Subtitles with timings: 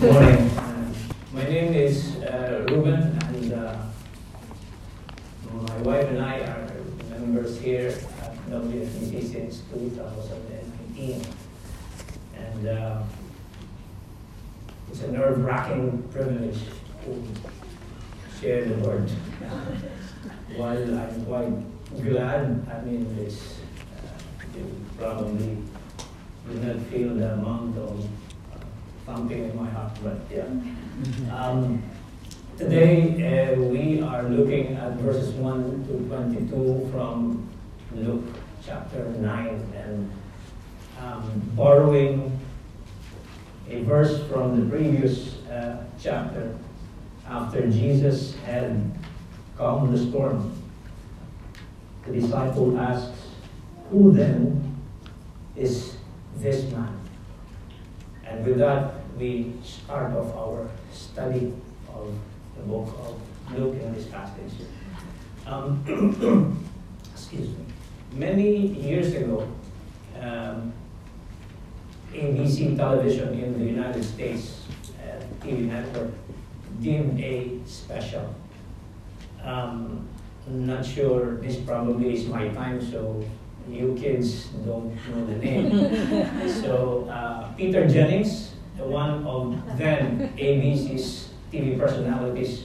[0.00, 0.50] Good morning.
[0.56, 0.92] Uh,
[1.32, 3.76] My name is uh, Ruben, and uh,
[5.52, 6.70] my wife and I are
[7.10, 7.88] members here
[8.22, 11.20] at WFBC since 2019.
[12.36, 13.02] And uh,
[14.88, 16.60] it's a nerve-wracking privilege
[17.04, 17.24] to
[18.40, 19.10] share the word.
[20.54, 23.58] While I'm quite glad, I mean, this,
[23.98, 24.64] uh, you
[24.96, 25.58] probably
[26.48, 28.08] do not feel the amount of
[29.18, 30.46] thumping in my heart, but yeah.
[31.34, 31.82] Um,
[32.56, 37.48] today uh, we are looking at verses 1 to 22 from
[37.96, 38.26] Luke
[38.64, 40.12] chapter 9 and
[41.02, 42.38] um, borrowing
[43.68, 46.56] a verse from the previous uh, chapter
[47.26, 48.88] after Jesus had
[49.56, 50.54] calmed the storm.
[52.06, 53.18] The disciple asks,
[53.90, 54.80] Who then
[55.56, 55.96] is
[56.36, 56.94] this man?
[58.24, 61.52] And with that, we start off our study
[61.92, 62.14] of
[62.56, 64.52] the book of Luke in this passage.
[65.46, 65.82] Um,
[67.12, 67.64] excuse me.
[68.12, 69.48] Many years ago,
[70.20, 70.72] um,
[72.12, 74.62] ABC television in the United States,
[75.02, 76.10] uh, TV network,
[76.80, 78.34] did a special.
[79.42, 80.06] Um,
[80.46, 83.22] I'm not sure, this probably is my time, so
[83.68, 86.48] you kids don't know the name.
[86.62, 92.64] so uh, Peter Jennings, one of them, ABC's TV personalities,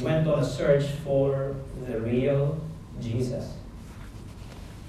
[0.00, 1.54] went on a search for
[1.86, 2.60] the real
[3.00, 3.54] Jesus.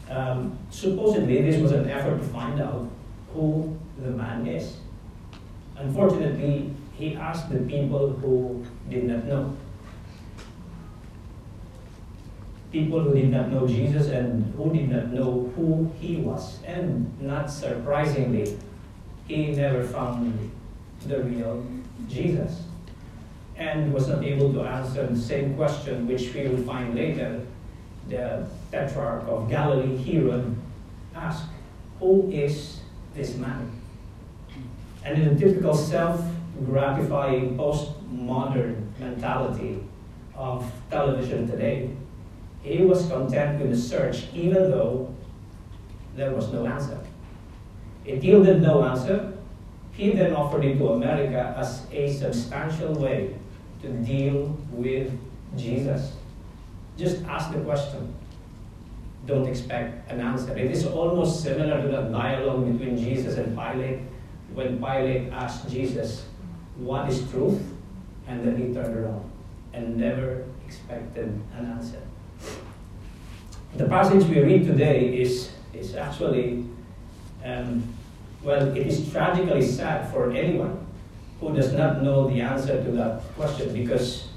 [0.09, 2.89] Um, supposedly, this was an effort to find out
[3.33, 4.77] who the man is.
[5.77, 9.57] Unfortunately, he asked the people who did not know.
[12.71, 16.59] People who did not know Jesus and who did not know who he was.
[16.63, 18.57] And not surprisingly,
[19.27, 20.51] he never found
[21.07, 21.65] the real
[22.07, 22.63] Jesus
[23.57, 27.41] and was not able to answer the same question, which we will find later.
[28.09, 30.55] The Tetrarch of Galilee, Herod,
[31.15, 31.45] asked,
[31.99, 32.81] Who is
[33.15, 33.71] this man?
[35.03, 36.21] And in a typical self
[36.65, 39.79] gratifying postmodern mentality
[40.35, 41.89] of television today,
[42.61, 45.13] he was content with the search, even though
[46.15, 46.99] there was no answer.
[48.05, 49.33] It yielded no answer.
[49.93, 53.35] He then offered it to America as a substantial way
[53.81, 55.11] to deal with
[55.57, 56.13] Jesus.
[56.97, 58.13] Just ask the question.
[59.25, 60.55] Don't expect an answer.
[60.57, 63.99] It is almost similar to the dialogue between Jesus and Pilate
[64.53, 66.25] when Pilate asked Jesus,
[66.77, 67.61] What is truth?
[68.27, 69.29] And then he turned around
[69.73, 71.27] and never expected
[71.57, 72.01] an answer.
[73.75, 76.65] The passage we read today is, is actually,
[77.43, 77.83] um,
[78.45, 80.85] well, it is tragically sad for anyone
[81.39, 84.27] who does not know the answer to that question because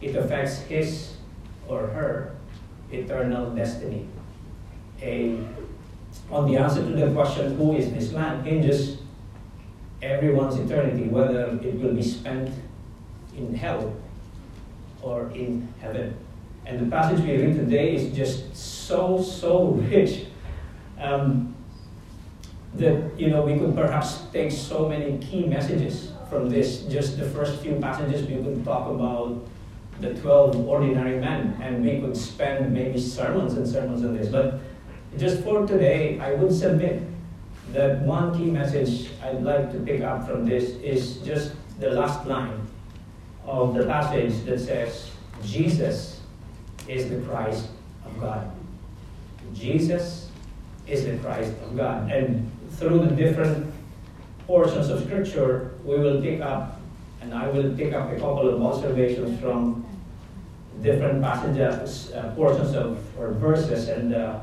[0.00, 1.14] it affects his
[1.68, 2.36] or her
[2.92, 4.06] eternal destiny.
[5.02, 5.36] A,
[6.30, 8.98] on the answer to the question, who is this man, hinges
[10.00, 12.50] everyone's eternity, whether it will be spent
[13.36, 13.94] in hell
[15.02, 16.14] or in heaven.
[16.66, 20.26] And the passage we read today is just so, so rich
[20.98, 21.54] um,
[22.74, 26.82] that, you know, we could perhaps take so many key messages from this.
[26.82, 29.44] Just the first few passages, we could talk about
[30.00, 34.28] the 12 ordinary men, and we could spend maybe sermons and sermons on this.
[34.28, 34.60] But
[35.18, 37.02] just for today, I would submit
[37.72, 42.26] that one key message I'd like to pick up from this is just the last
[42.26, 42.66] line
[43.46, 45.10] of the passage that says,
[45.44, 46.20] Jesus
[46.88, 47.68] is the Christ
[48.04, 48.50] of God.
[49.54, 50.30] Jesus
[50.86, 52.10] is the Christ of God.
[52.10, 52.49] And
[52.80, 53.72] through the different
[54.46, 56.80] portions of Scripture, we will pick up,
[57.20, 59.84] and I will pick up a couple of observations from
[60.82, 64.40] different passages, uh, portions of or verses, and uh,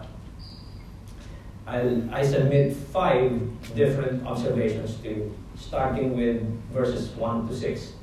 [1.66, 3.42] I'll, I submit five
[3.76, 7.94] different observations to you, starting with verses 1 to 6.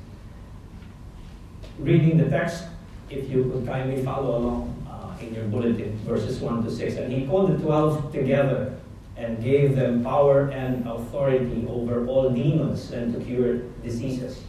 [1.79, 2.65] Reading the text,
[3.09, 6.95] if you could kindly follow along uh, in your bulletin, verses 1 to 6.
[6.97, 8.75] And he called the twelve together
[9.17, 14.41] and gave them power and authority over all demons and to cure diseases.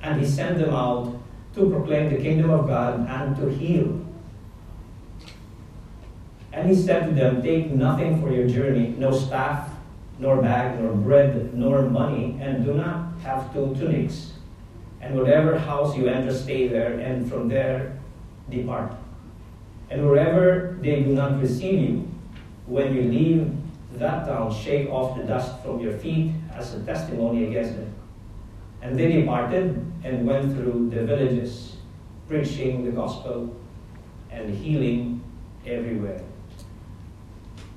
[0.00, 1.18] And he sent them out
[1.54, 4.00] to proclaim the kingdom of God and to heal.
[6.52, 9.70] And he said to them, Take nothing for your journey, no staff,
[10.18, 14.32] nor bag, nor bread, nor money, and do not have two tunics.
[15.00, 17.98] And whatever house you enter, stay there, and from there
[18.50, 18.94] depart.
[19.90, 22.08] And wherever they do not receive you,
[22.66, 23.50] when you leave
[23.98, 27.94] that town, shake off the dust from your feet as a testimony against them.
[28.80, 31.76] And they departed and went through the villages,
[32.28, 33.54] preaching the gospel
[34.30, 35.22] and healing
[35.66, 36.22] everywhere.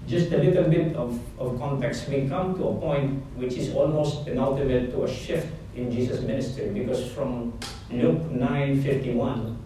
[0.07, 2.07] Just a little bit of, of context.
[2.07, 6.69] We come to a point which is almost penultimate to a shift in Jesus' ministry
[6.69, 7.53] because from
[7.91, 9.57] Luke 9:51,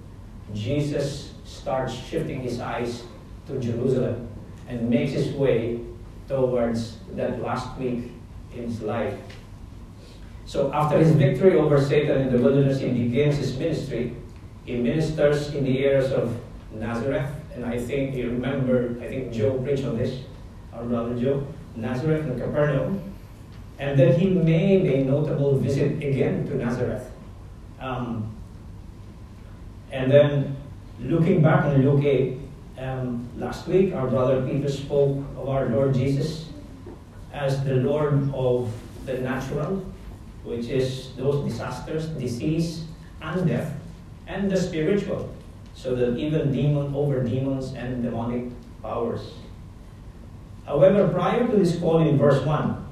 [0.54, 3.04] Jesus starts shifting his eyes
[3.48, 4.28] to Jerusalem
[4.68, 5.82] and makes his way
[6.30, 8.12] towards that last week
[8.54, 9.18] in his life.
[10.46, 14.16] So after his victory over Satan in the wilderness, he begins his ministry.
[14.66, 16.40] He ministers in the areas of
[16.72, 20.22] Nazareth, and I think you remember, I think Joe preached on this,
[20.74, 21.46] our brother Joe,
[21.76, 23.02] Nazareth and Capernaum.
[23.80, 27.10] And then he made a notable visit again to Nazareth.
[27.80, 28.36] Um,
[29.92, 30.58] and then
[31.00, 32.39] looking back on Luke 8,
[32.80, 36.48] um, last week our brother Peter spoke of our Lord Jesus
[37.34, 38.72] as the Lord of
[39.06, 39.86] the natural,
[40.44, 42.86] which is those disasters, disease,
[43.22, 43.74] and death,
[44.28, 45.30] and the spiritual,
[45.76, 48.50] so that even demon over demons and demonic
[48.82, 49.34] powers.
[50.66, 52.88] However, prior to this call in verse 1,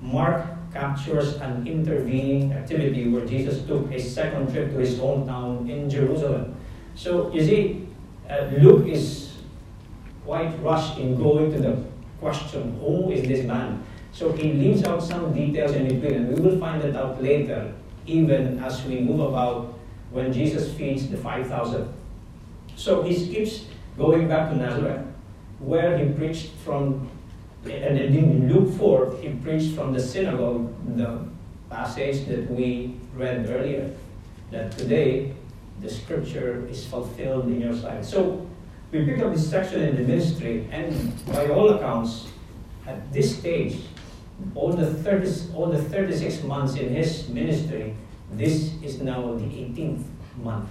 [0.00, 5.88] Mark captures an intervening activity where Jesus took a second trip to his hometown in
[5.88, 6.56] Jerusalem.
[6.94, 7.88] So, you see,
[8.28, 9.31] uh, Luke is
[10.24, 11.82] quite rushed in going to the
[12.20, 13.84] question who is this man?
[14.12, 17.72] So, he leaves out some details in between, and we will find that out later,
[18.06, 19.74] even as we move about
[20.10, 21.90] when Jesus feeds the 5,000.
[22.76, 23.66] So, he skips
[23.96, 25.06] going back to Nazareth,
[25.60, 27.08] where he preached from
[27.64, 31.20] and in Luke 4, he preached from the synagogue the
[31.70, 33.94] passage that we read earlier,
[34.50, 35.32] that today
[35.80, 38.04] the scripture is fulfilled in your sight.
[38.04, 38.46] So
[38.92, 40.92] we pick up this section in the ministry, and
[41.26, 42.28] by all accounts,
[42.86, 43.80] at this stage,
[44.54, 47.94] all the 30, all the 36 months in his ministry,
[48.32, 50.04] this is now the 18th
[50.42, 50.68] month.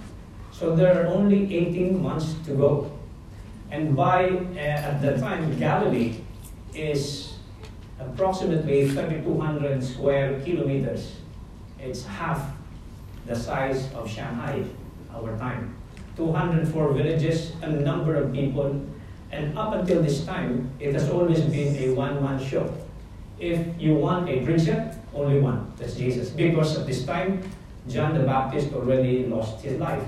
[0.52, 2.92] So there are only 18 months to go.
[3.70, 6.18] And by uh, at that time, Galilee
[6.74, 7.34] is
[7.98, 11.16] approximately 3,200 square kilometers.
[11.80, 12.52] It's half
[13.26, 14.64] the size of Shanghai,
[15.12, 15.81] our time.
[16.16, 18.84] 204 villages, a number of people,
[19.32, 22.72] and up until this time, it has always been a one-man show.
[23.40, 26.30] If you want a preacher, only one, that's Jesus.
[26.30, 27.42] Because at this time,
[27.88, 30.04] John the Baptist already lost his life.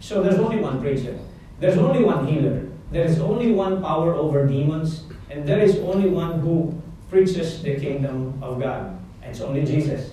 [0.00, 1.18] So there's only one preacher.
[1.60, 2.68] There's only one healer.
[2.90, 6.74] There is only one power over demons and there is only one who
[7.08, 8.98] preaches the kingdom of God.
[9.22, 10.10] And it's only Jesus.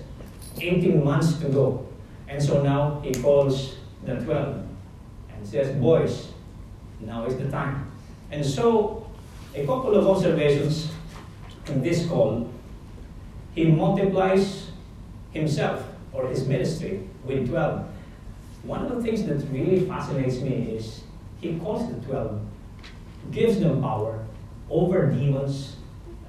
[0.58, 1.86] 18 months to go.
[2.28, 4.59] And so now he calls the 12 and
[5.50, 6.28] says, Boys,
[7.00, 7.90] now is the time.
[8.30, 9.10] And so,
[9.54, 10.92] a couple of observations
[11.66, 12.48] in this call.
[13.54, 14.70] He multiplies
[15.32, 17.84] himself or his ministry with 12.
[18.62, 21.02] One of the things that really fascinates me is
[21.40, 22.40] he calls the 12,
[23.32, 24.24] gives them power,
[24.68, 25.76] over demons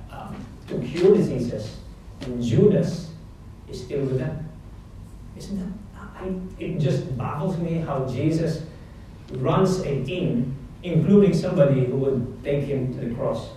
[0.10, 0.36] um,
[0.68, 1.78] to cure diseases.
[2.22, 3.12] And Judas
[3.70, 4.50] is still with them.
[5.38, 6.02] Isn't that?
[6.22, 8.64] I, it just baffles me how Jesus
[9.38, 13.50] runs a team, including somebody who would take him to the cross.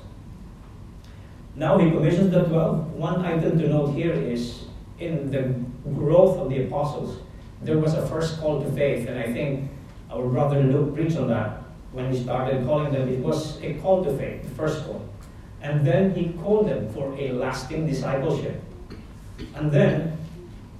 [1.56, 2.92] Now he commissions the 12.
[2.92, 4.64] One item to note here is
[4.98, 5.54] in the
[5.90, 7.20] growth of the apostles,
[7.62, 9.70] there was a first call to faith, and I think
[10.10, 14.04] our brother Luke preached on that when he started calling them, it was a call
[14.04, 15.08] to faith, the first call.
[15.62, 18.60] And then he called them for a lasting discipleship.
[19.54, 20.18] And then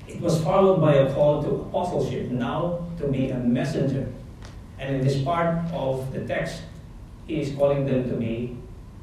[0.08, 4.08] it was followed by a call to apostleship, now to be a messenger.
[4.78, 6.62] And in this part of the text,
[7.26, 8.56] he is calling them to be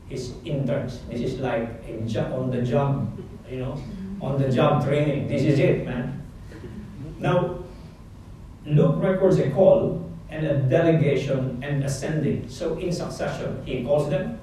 [0.09, 0.99] his interns.
[1.09, 3.17] This is like a on the job,
[3.49, 3.81] you know,
[4.21, 5.27] on the job training.
[5.27, 6.21] This is it, man.
[7.19, 7.59] Now,
[8.65, 12.49] Luke records a call and a delegation and ascending.
[12.49, 14.39] So in succession, he calls them,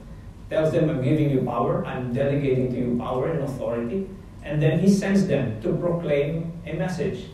[0.50, 4.08] tells them, I'm giving you power, I'm delegating to you power and authority,
[4.42, 7.26] and then he sends them to proclaim a message.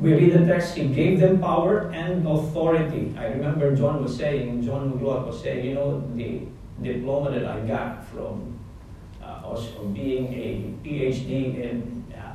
[0.00, 3.14] We read the text, he gave them power and authority.
[3.18, 6.42] I remember John was saying, John McLeod was saying, you know, the
[6.82, 8.58] diploma that I got from
[9.22, 9.60] uh,
[9.92, 12.34] being a PhD in, uh,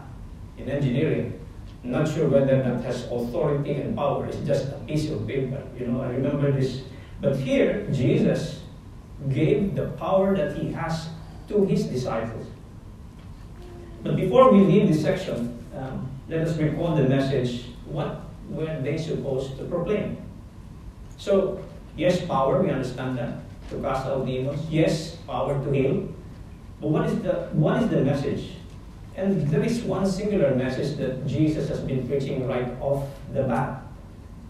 [0.57, 1.39] in engineering
[1.85, 4.25] not sure whether that has authority and power.
[4.25, 5.61] It's just a piece of paper.
[5.77, 6.81] You know, I remember this.
[7.21, 8.61] But here, Jesus
[9.29, 11.09] gave the power that he has
[11.47, 12.44] to his disciples.
[14.05, 17.65] But before we leave this section, um, let us recall the message.
[17.85, 20.17] What were they supposed to proclaim?
[21.17, 21.59] So,
[21.97, 23.39] yes, power, we understand that,
[23.71, 24.61] to cast out demons.
[24.69, 26.07] Yes, power to heal.
[26.79, 28.51] But what is the, what is the message?
[29.15, 33.81] And there is one singular message that Jesus has been preaching right off the bat.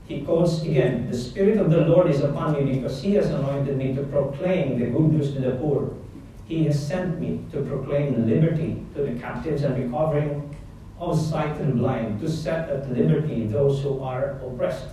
[0.05, 3.77] He quotes again, The Spirit of the Lord is upon me because He has anointed
[3.77, 5.93] me to proclaim the good news to the poor.
[6.45, 10.55] He has sent me to proclaim liberty to the captives and recovering
[10.99, 14.87] of sight the blind, to set at liberty those who are oppressed,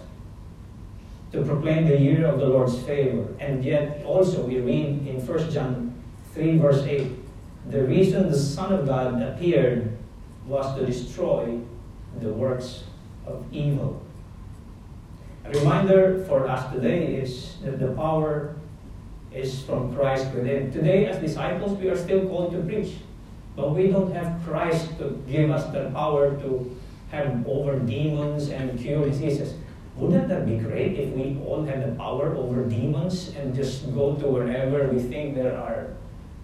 [1.31, 3.27] to proclaim the year of the Lord's favor.
[3.39, 5.95] And yet, also, we read in 1 John
[6.33, 7.13] 3, verse 8,
[7.71, 9.97] the reason the Son of God appeared
[10.47, 11.61] was to destroy
[12.21, 12.85] the works
[13.27, 14.03] of evil.
[15.45, 18.57] A reminder for us today is that the power
[19.35, 20.71] is from Christ within.
[20.71, 22.95] Today, as disciples, we are still called to preach,
[23.57, 26.77] but we don't have Christ to give us the power to
[27.11, 29.55] have over demons and cure diseases.
[29.97, 34.15] Wouldn't that be great if we all had the power over demons and just go
[34.15, 35.89] to wherever we think there are,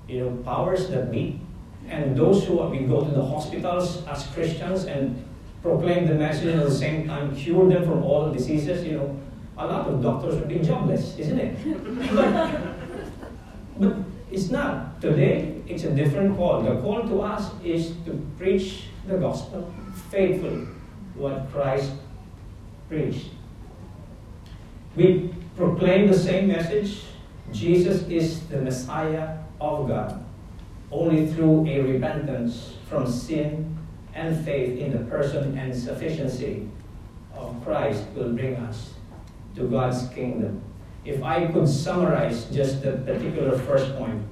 [0.06, 1.40] you know, powers that be?
[1.88, 5.24] And those who we go to the hospitals as Christians and
[5.62, 9.18] proclaim the message at the same time cure them from all diseases, you know,
[9.56, 12.74] a lot of doctors would be jobless, isn't it?
[13.78, 13.96] but,
[14.30, 15.00] it's not.
[15.00, 16.62] Today, it's a different call.
[16.62, 19.72] The call to us is to preach the gospel
[20.10, 20.66] faithfully,
[21.14, 21.92] what Christ
[22.88, 23.30] preached.
[24.96, 27.02] We proclaim the same message.
[27.52, 30.24] Jesus is the Messiah of God.
[30.90, 33.78] Only through a repentance from sin
[34.14, 36.68] and faith in the person and sufficiency
[37.34, 38.94] of Christ will bring us
[39.56, 40.62] to God's kingdom.
[41.04, 44.22] If I could summarize just the particular first point,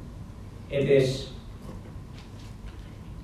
[0.70, 1.28] it is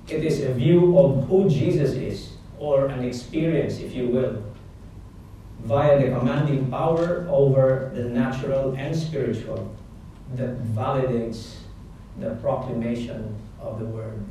[0.07, 4.43] it is a view of who Jesus is, or an experience, if you will,
[5.61, 9.73] via the commanding power over the natural and spiritual
[10.35, 11.55] that validates
[12.19, 14.23] the proclamation of the word.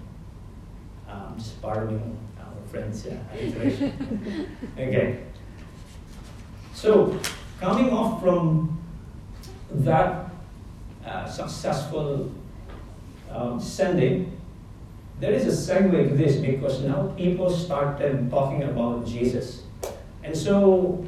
[1.09, 3.19] Um, pardon our friends, yeah,
[4.79, 5.25] okay.
[6.75, 7.19] So,
[7.61, 8.82] coming off from
[9.75, 10.31] that
[11.07, 12.31] uh, successful
[13.31, 14.39] um, sending,
[15.21, 19.63] there is a segue to this because now people started talking about Jesus.
[20.23, 21.07] And so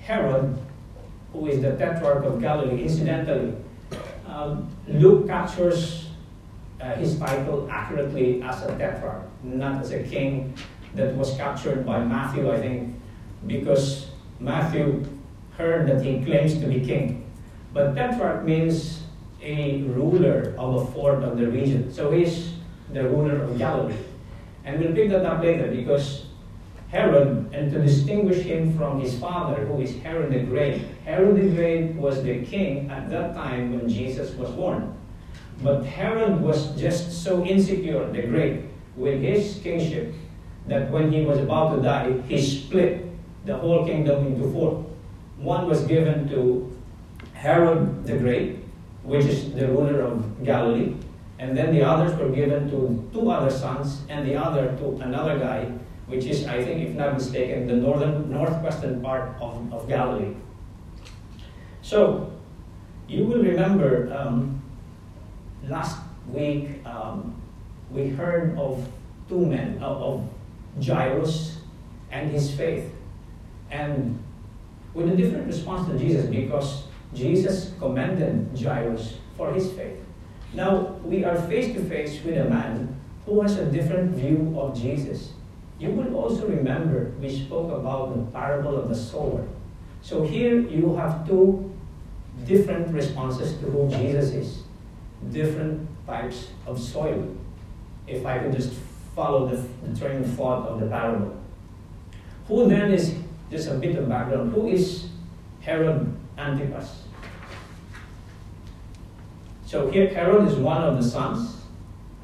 [0.00, 0.58] Herod,
[1.32, 3.54] who is the tetrarch of Galilee, incidentally,
[4.26, 6.08] um, Luke captures
[6.80, 10.54] uh, his title accurately as a tetrarch, not as a king
[10.94, 12.94] that was captured by Matthew, I think,
[13.46, 15.04] because Matthew
[15.56, 17.25] heard that he claims to be king.
[17.76, 19.02] But tetrarch means
[19.42, 21.92] a ruler of a fourth of the region.
[21.92, 22.54] So he's
[22.90, 24.00] the ruler of Galilee.
[24.64, 26.24] And we'll pick that up later because
[26.88, 31.50] Herod, and to distinguish him from his father, who is Herod the Great, Herod the
[31.50, 34.96] Great was the king at that time when Jesus was born.
[35.62, 38.62] But Herod was just so insecure, the Great,
[38.96, 40.14] with his kingship,
[40.66, 43.04] that when he was about to die, he split
[43.44, 44.86] the whole kingdom into four.
[45.36, 46.75] One was given to
[47.46, 48.58] Herod the Great,
[49.04, 50.94] which is the ruler of Galilee,
[51.38, 55.38] and then the others were given to two other sons, and the other to another
[55.38, 55.70] guy
[56.06, 60.34] which is, I think, if not mistaken, the northern northwestern part of, of Galilee.
[61.82, 62.32] So,
[63.08, 64.62] you will remember um,
[65.68, 65.98] last
[66.32, 67.34] week um,
[67.90, 68.88] we heard of
[69.28, 70.28] two men, uh, of
[70.84, 71.58] Jairus
[72.10, 72.92] and his faith.
[73.70, 74.22] And
[74.94, 76.84] with a different response to Jesus because
[77.14, 79.98] Jesus commended Jairus for his faith.
[80.54, 84.78] Now, we are face to face with a man who has a different view of
[84.78, 85.32] Jesus.
[85.78, 89.46] You will also remember we spoke about the parable of the sower.
[90.00, 91.74] So here you have two
[92.46, 94.62] different responses to who Jesus is,
[95.32, 97.36] different types of soil.
[98.06, 98.72] If I could just
[99.14, 101.36] follow the, the train of thought of the parable.
[102.46, 103.14] Who then is,
[103.50, 105.08] just a bit of background, who is
[105.60, 107.02] Herod Antipas?
[109.64, 111.56] So here Herod is one of the sons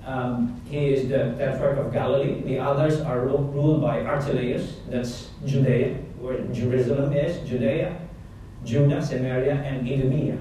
[0.04, 2.40] um, he is the tetrarch of Galilee.
[2.42, 7.96] The others are ruled by Archelaus, that's Judea, where Jerusalem is, Judea,
[8.64, 10.38] Judah, Samaria, and Idumea.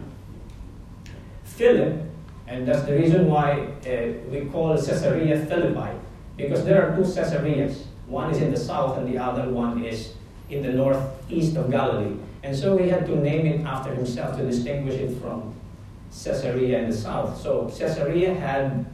[1.44, 2.02] Philip,
[2.48, 5.92] and that's the reason why uh, we call Caesarea Philippi,
[6.38, 7.86] because there are two Caesareas.
[8.08, 10.14] One is in the south, and the other one is
[10.50, 12.18] in the northeast of Galilee.
[12.44, 15.54] And so he had to name it after himself to distinguish it from
[16.12, 17.40] Caesarea in the south.
[17.40, 18.86] So Caesarea had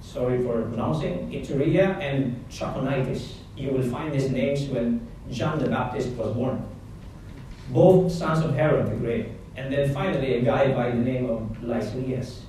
[0.00, 3.34] sorry for pronouncing, Iturea and Trachonitis.
[3.56, 6.66] You will find these names when John the Baptist was born.
[7.70, 9.28] Both sons of Herod the Great.
[9.56, 12.42] And then finally, a guy by the name of Lysias.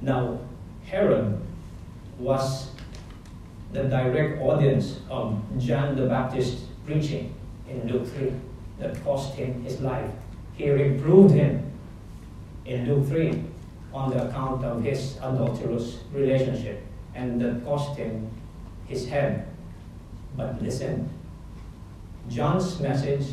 [0.00, 0.38] Now,
[0.84, 1.40] Herod
[2.18, 2.70] was
[3.72, 7.34] the direct audience of John the Baptist preaching
[7.68, 8.32] in Luke 3
[8.78, 10.10] that cost him his life.
[10.54, 11.72] He reproved him
[12.64, 13.42] in Luke 3
[13.92, 16.82] on the account of his adulterous relationship
[17.14, 18.30] and that cost him
[18.86, 19.46] his head.
[20.36, 21.08] But listen,
[22.28, 23.26] John's message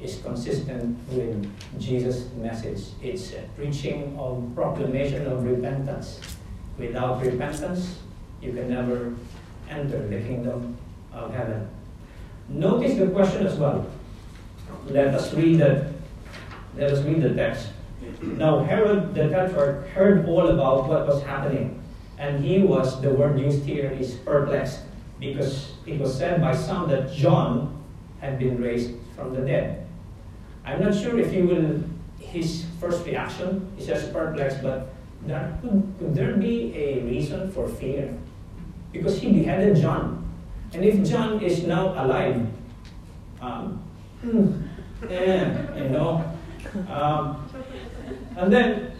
[0.00, 2.82] is consistent with Jesus' message.
[3.02, 6.20] It's a preaching of proclamation of repentance.
[6.78, 7.98] Without repentance,
[8.42, 9.14] you can never
[9.70, 10.76] enter the kingdom
[11.12, 11.68] of heaven.
[12.48, 13.86] Notice the question as well.
[14.86, 15.92] Let us read the,
[16.76, 17.68] let us read the text.
[18.22, 21.82] Now Herod the Tetrarch heard all about what was happening,
[22.18, 24.80] and he was, the word used here is perplexed,
[25.18, 27.82] because it was said by some that John
[28.20, 29.86] had been raised from the dead.
[30.64, 31.82] I'm not sure if he will,
[32.20, 34.94] his first reaction is just perplexed, but
[35.26, 38.16] there, could, could there be a reason for fear?
[38.92, 40.24] Because he beheaded John.
[40.72, 42.46] And if John is now alive,
[43.40, 43.82] um,
[45.08, 46.24] eh, you know,
[46.88, 47.48] um,
[48.36, 48.92] and then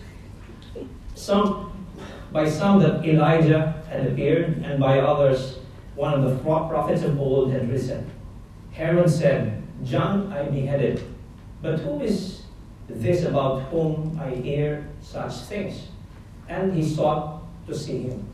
[1.15, 1.87] some,
[2.33, 5.59] by some that Elijah had appeared, and by others,
[5.95, 8.11] one of the prophets of old had risen.
[8.73, 11.03] Herod said, John I beheaded,
[11.63, 12.43] but who is
[12.89, 15.89] this about whom I hear such things?
[16.49, 18.29] And he sought to see him.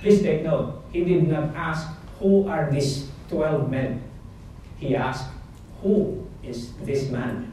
[0.00, 1.88] Please take note, he did not ask,
[2.18, 4.02] Who are these 12 men?
[4.78, 5.28] He asked,
[5.82, 7.52] Who is this man?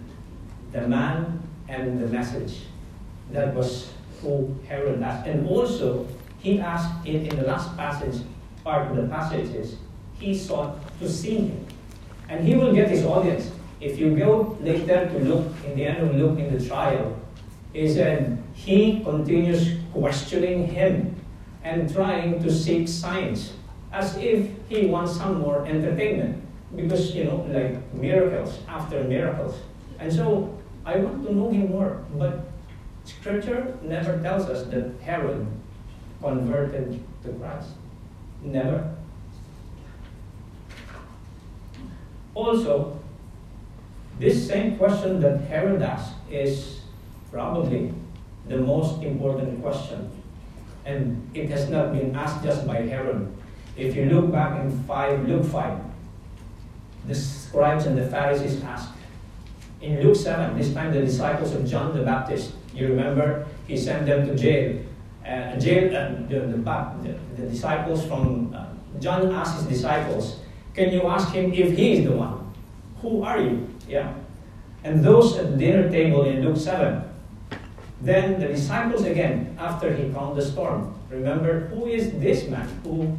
[0.72, 2.62] The man and the message.
[3.32, 5.28] That was who Herod asked.
[5.28, 6.08] And also,
[6.40, 8.22] he asked in, in the last passage,
[8.64, 9.78] part of the passages,
[10.20, 11.66] he sought to see him.
[12.28, 13.52] And he will get his audience.
[13.82, 17.16] If you go later to look in the end of Luke in the trial,
[17.74, 21.16] is said he continues questioning him
[21.64, 23.54] and trying to seek signs
[23.92, 26.44] as if he wants some more entertainment
[26.76, 29.56] because you know like miracles after miracles.
[30.00, 32.40] And so i want to know him more but
[33.04, 35.46] scripture never tells us that herod
[36.22, 37.70] converted to christ.
[38.42, 38.96] Never.
[42.34, 43.00] Also
[44.20, 46.82] this same question that herod asked is
[47.32, 47.94] probably
[48.48, 50.10] the most important question.
[50.86, 53.32] And it has not been asked just by herod.
[53.78, 55.80] If you look back in 5, Luke 5,
[57.08, 58.90] the scribes and the Pharisees asked.
[59.82, 64.06] In Luke 7, this time the disciples of John the Baptist, you remember, he sent
[64.06, 64.82] them to jail.
[65.26, 68.66] Uh, jail uh, the, the, the, disciples from, uh,
[69.00, 70.40] John asked his disciples,
[70.74, 72.54] Can you ask him if he is the one?
[73.02, 73.70] Who are you?
[73.88, 74.14] Yeah.
[74.84, 77.04] And those at the dinner table in Luke 7,
[78.02, 83.18] then the disciples again, after he calmed the storm, remember, who is this man who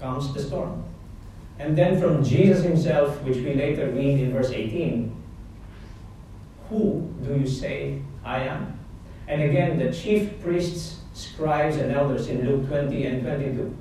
[0.00, 0.84] comes the storm.
[1.58, 5.14] And then from Jesus himself, which we later read in verse 18,
[6.68, 8.78] who do you say I am?
[9.26, 13.76] And again, the chief priests, scribes, and elders in Luke 20 and 22.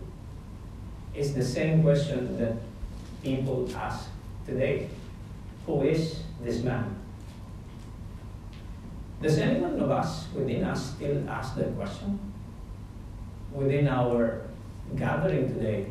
[1.14, 2.54] It's the same question that
[3.24, 4.10] people ask
[4.46, 4.90] today.
[5.66, 6.96] Who is this man?
[9.22, 12.20] Does anyone of us within us still ask that question?
[13.52, 14.42] Within our
[14.96, 15.88] gathering today,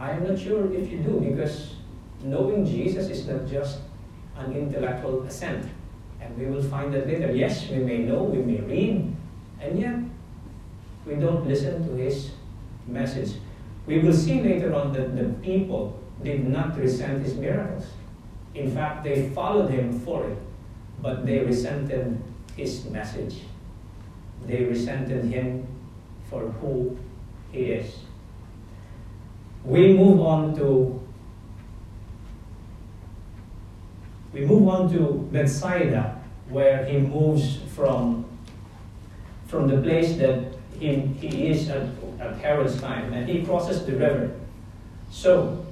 [0.00, 1.74] I am not sure if you do because
[2.24, 3.80] knowing Jesus is not just
[4.34, 5.68] an intellectual assent.
[6.22, 7.30] And we will find that later.
[7.32, 9.14] Yes, we may know, we may read,
[9.60, 9.98] and yet
[11.06, 12.30] we don't listen to his
[12.86, 13.32] message.
[13.86, 17.86] We will see later on that the people did not resent his miracles.
[18.54, 20.38] In fact, they followed him for it,
[21.02, 22.18] but they resented
[22.56, 23.42] his message.
[24.46, 25.66] They resented him
[26.30, 26.98] for who
[27.52, 27.94] he is
[29.64, 30.96] we move on to
[34.32, 38.24] we move on to Bethsaida, where he moves from
[39.46, 41.82] from the place that he, he is at,
[42.20, 44.38] at Herod's time, and he crosses the river.
[45.10, 45.66] So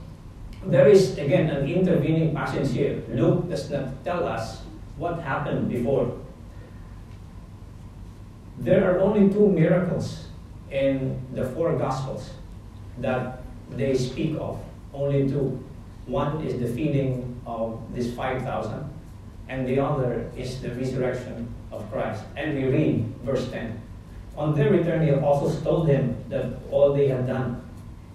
[0.67, 3.03] there is again an intervening passage here.
[3.11, 4.63] Luke does not tell us
[4.97, 6.19] what happened before.
[8.59, 10.27] There are only two miracles
[10.71, 12.31] in the four Gospels
[12.99, 14.61] that they speak of,
[14.93, 15.63] only two.
[16.07, 18.89] One is the feeding of this 5,000,
[19.49, 22.25] and the other is the resurrection of Christ.
[22.37, 23.81] And we read verse 10.
[24.37, 27.63] On their return, the apostles told him that all they had done.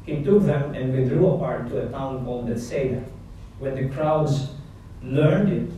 [0.05, 3.03] He took them and withdrew apart to a town called Bethsaida.
[3.59, 4.49] When the crowds
[5.01, 5.69] learned it,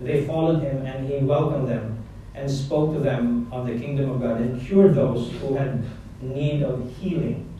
[0.00, 1.98] they followed him and he welcomed them
[2.34, 5.84] and spoke to them of the kingdom of God and cured those who had
[6.20, 7.53] need of healing.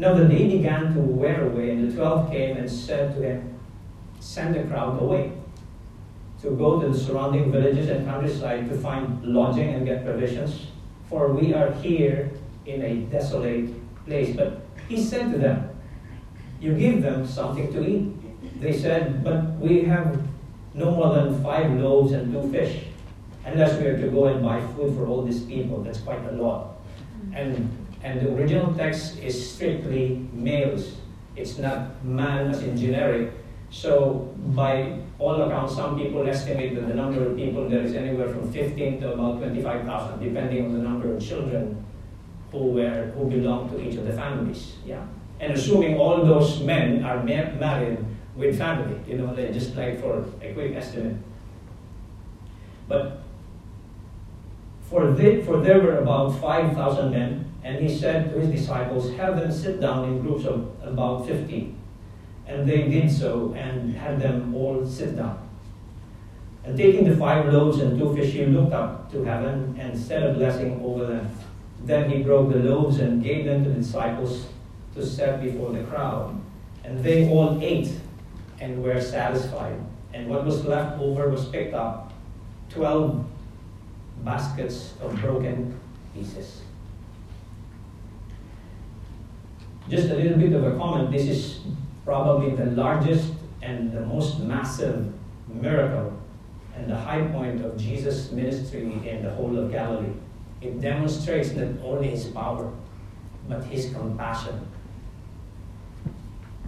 [0.00, 3.60] Now the day began to wear away, and the twelve came and said to him,
[4.18, 5.32] Send the crowd away
[6.40, 10.68] to go to the surrounding villages and countryside to find lodging and get provisions,
[11.10, 12.30] for we are here
[12.64, 13.68] in a desolate
[14.06, 14.34] place.
[14.34, 15.68] But he said to them,
[16.62, 18.58] You give them something to eat.
[18.58, 20.18] They said, But we have
[20.72, 22.86] no more than five loaves and two fish.
[23.44, 26.32] Unless we are to go and buy food for all these people, that's quite a
[26.32, 26.76] lot.
[27.34, 30.96] And, and the original text is strictly males.
[31.36, 33.32] It's not man as in generic.
[33.70, 38.28] So by all accounts, some people estimate that the number of people there is anywhere
[38.28, 41.84] from 15 to about 25,000, depending on the number of children
[42.50, 44.76] who were who belong to each of the families.
[44.84, 45.04] Yeah,
[45.38, 47.98] and assuming all those men are ma- married
[48.36, 51.16] with family, you know, they just like for a quick estimate.
[52.88, 53.22] But
[54.82, 59.36] for, the, for there were about 5,000 men, and he said to his disciples, Have
[59.36, 61.74] them sit down in groups of about 50.
[62.46, 65.48] And they did so and had them all sit down.
[66.64, 70.22] And taking the five loaves and two fish, he looked up to heaven and said
[70.22, 71.30] a blessing over them.
[71.84, 74.46] Then he broke the loaves and gave them to the disciples
[74.94, 76.38] to set before the crowd.
[76.84, 77.90] And they all ate
[78.60, 79.78] and were satisfied.
[80.12, 82.12] And what was left over was picked up
[82.70, 83.24] 12
[84.24, 85.78] baskets of broken
[86.14, 86.62] pieces.
[89.90, 91.10] Just a little bit of a comment.
[91.10, 91.60] This is
[92.04, 95.12] probably the largest and the most massive
[95.48, 96.16] miracle
[96.76, 100.12] and the high point of Jesus' ministry in the whole of Galilee.
[100.60, 102.72] It demonstrates not only his power,
[103.48, 104.68] but his compassion.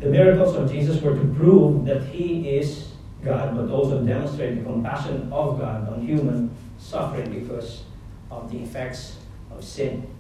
[0.01, 2.89] The miracles of Jesus were to prove that he is
[3.25, 7.85] God, but also demonstrate the compassion of God on human suffering because
[8.33, 9.19] of the effects
[9.53, 10.12] of sin.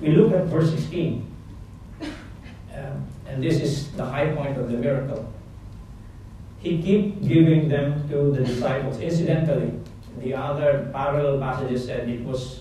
[0.00, 1.26] We look at verse 16,
[2.02, 5.32] um, and this is the high point of the miracle,
[6.58, 9.00] he keep giving them to the disciples.
[9.00, 9.72] Incidentally,
[10.18, 12.60] the other parallel passages said it was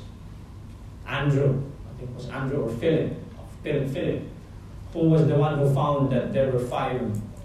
[1.06, 3.14] Andrew, I think it was Andrew or Philip,
[3.64, 4.22] Philip, Philip,
[4.94, 7.02] who was the one who found that there were five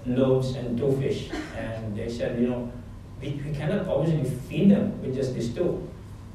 [0.06, 1.30] loaves and two fish.
[1.56, 2.72] And they said, you know,
[3.20, 5.88] we, we cannot obviously feed them with just these two.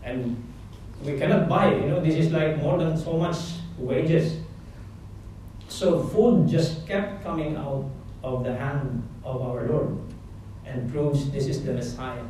[0.03, 0.43] And
[1.03, 1.73] we cannot buy.
[1.73, 3.37] You know, this is like more than so much
[3.77, 4.37] wages.
[5.67, 7.89] So food just kept coming out
[8.23, 9.97] of the hand of our Lord
[10.65, 12.23] and proves this is the Messiah.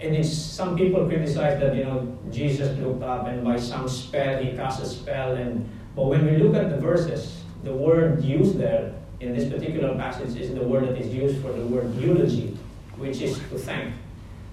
[0.00, 4.42] And it's, some people criticize that, you know, Jesus looked up and by some spell,
[4.42, 5.34] he cast a spell.
[5.34, 9.94] And, but when we look at the verses, the word used there in this particular
[9.94, 12.58] passage is the word that is used for the word eulogy,
[12.96, 13.94] which is to thank.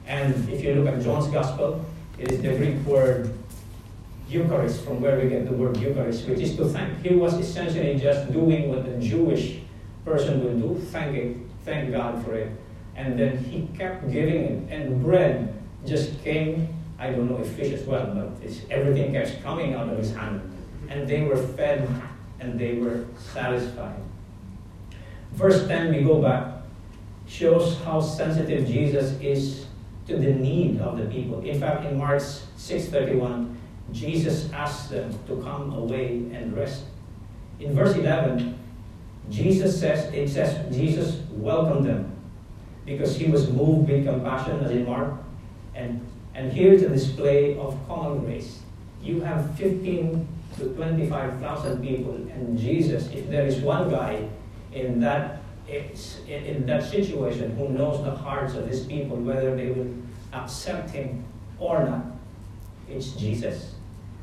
[0.05, 1.83] And if you look at John's Gospel,
[2.19, 3.33] it is the Greek word
[4.27, 7.01] Eucharist, from where we get the word Eucharist, which is to thank.
[7.01, 9.59] He was essentially just doing what a Jewish
[10.05, 12.51] person would do, thanking, thank God for it.
[12.95, 15.53] And then he kept giving it, and bread
[15.85, 16.67] just came.
[16.99, 20.41] I don't know if fish as well, but everything kept coming out of his hand,
[20.89, 21.87] and they were fed
[22.41, 23.99] and they were satisfied.
[25.31, 26.63] Verse 10, we go back,
[27.27, 29.65] shows how sensitive Jesus is
[30.09, 31.39] to the need of the people.
[31.41, 33.55] In fact, in Mark 6:31,
[33.91, 36.83] Jesus asked them to come away and rest.
[37.59, 38.57] In verse 11,
[39.29, 42.11] Jesus says, it says Jesus welcomed them
[42.85, 45.13] because he was moved with compassion, as in Mark.
[45.75, 46.01] And,
[46.33, 48.59] and here's a display of common grace.
[49.01, 54.27] You have 15 to 25,000 people, and Jesus, if there is one guy
[54.73, 55.38] in that,
[56.27, 59.93] in that situation who knows the hearts of his people, whether they will
[60.33, 61.23] accept him
[61.59, 62.05] or not,
[62.89, 63.75] it's Jesus.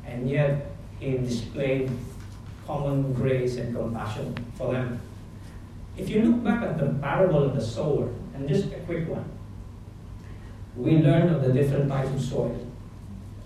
[0.05, 1.91] And yet, he displayed
[2.65, 4.99] common grace and compassion for them.
[5.97, 9.25] If you look back at the parable of the sower, and just a quick one,
[10.75, 12.67] we learned of the different types of soil.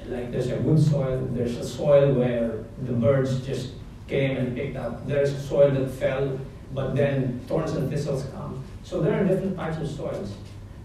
[0.05, 3.71] Like there's a good soil, there's a soil where the birds just
[4.07, 5.07] came and picked up.
[5.07, 6.39] There's a soil that fell,
[6.73, 8.63] but then thorns and thistles come.
[8.83, 10.33] So there are different types of soils.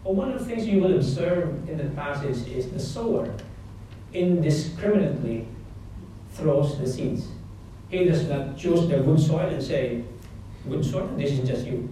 [0.05, 3.33] But one of the things you will observe in the passage is the sower
[4.12, 5.46] indiscriminately
[6.33, 7.29] throws the seeds.
[7.88, 10.05] He does not choose the good soil and say,
[10.68, 11.88] good soil, this is just you.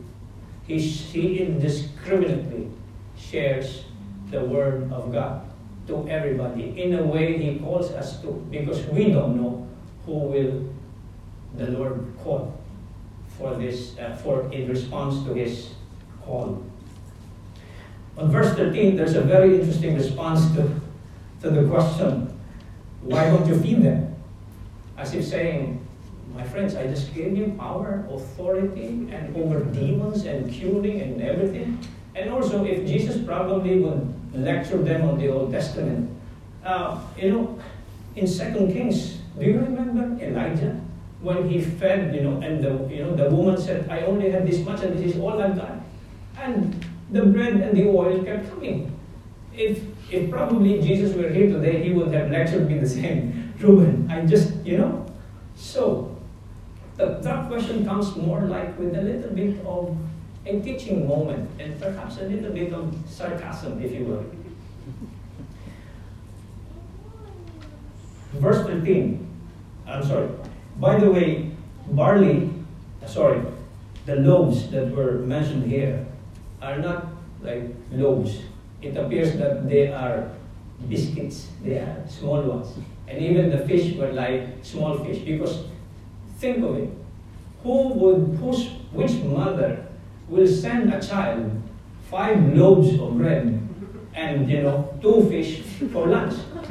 [0.67, 2.71] He, he indiscriminately
[3.17, 3.85] shares
[4.31, 5.49] the word of God
[5.87, 6.81] to everybody.
[6.81, 9.69] In a way, he calls us to, because we don't know
[10.07, 10.69] who will
[11.57, 12.59] the Lord call
[13.39, 15.75] for this, uh, for in response to his
[16.25, 16.63] call.
[18.17, 20.71] On verse 13, there's a very interesting response to,
[21.43, 22.31] to the question,
[23.03, 24.15] why don't you feed them?
[24.97, 25.81] as if saying,
[26.35, 31.79] My friends, I just gave you power, authority, and over demons and curing and everything.
[32.15, 34.03] And also, if Jesus probably would
[34.35, 36.11] lecture them on the Old Testament,
[36.65, 37.59] uh, you know,
[38.17, 40.81] in Second Kings, do you remember Elijah
[41.25, 44.47] when he fed, you know, and the you know the woman said, "I only have
[44.47, 45.81] this much, and this is all I've got,"
[46.39, 48.93] and the bread and the oil kept coming.
[49.57, 49.81] If
[50.13, 53.55] if probably Jesus were here today, he would have lectured me the same.
[53.59, 55.07] Reuben, I just you know,
[55.57, 56.15] so
[56.97, 59.97] the third question comes more like with a little bit of
[60.47, 64.25] a teaching moment and perhaps a little bit of sarcasm, if you will.
[68.35, 69.27] Verse 15.
[69.87, 70.29] I'm sorry.
[70.77, 71.51] By the way,
[71.91, 72.51] barley,
[73.07, 73.41] sorry,
[74.07, 76.07] the loaves that were mentioned here
[76.61, 77.07] are not
[77.43, 78.41] like loaves.
[78.83, 80.31] It appears that they are
[80.89, 81.49] biscuits.
[81.63, 82.69] They are small ones.
[83.07, 85.65] And even the fish were like small fish because
[86.39, 86.91] think of it.
[87.63, 89.87] Who would, push which mother
[90.29, 91.51] will send a child
[92.11, 93.61] five loaves of bread
[94.15, 95.61] and, you know, two fish
[95.93, 96.35] for lunch?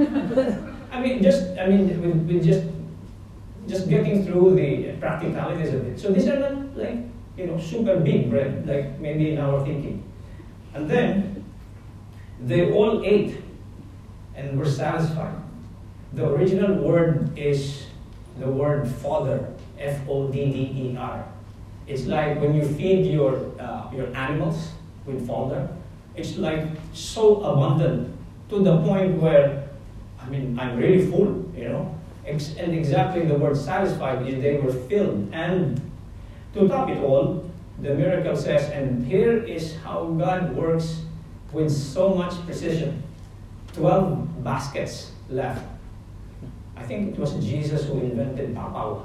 [0.91, 2.65] I mean, just I mean, with, with just
[3.67, 5.99] just getting through the practicalities of it.
[5.99, 6.97] So these are not like
[7.38, 10.04] you know super big bread like maybe in our thinking.
[10.73, 11.45] And then
[12.41, 13.41] they all ate
[14.36, 15.36] and were satisfied.
[16.13, 17.86] The original word is
[18.39, 20.58] the word fodder, F O D D
[20.89, 21.26] E R.
[21.88, 24.71] It's like when you feed your uh, your animals
[25.06, 25.69] with fodder.
[26.15, 28.15] It's like so abundant
[28.49, 29.63] to the point where
[30.23, 31.95] I mean, I'm really full, you know.
[32.25, 35.29] And exactly the word satisfied is they were filled.
[35.33, 35.79] And
[36.53, 37.49] to top it all,
[37.81, 41.01] the miracle says, and here is how God works
[41.51, 43.03] with so much precision
[43.73, 45.65] 12 baskets left.
[46.75, 49.03] I think it was Jesus who invented papaw.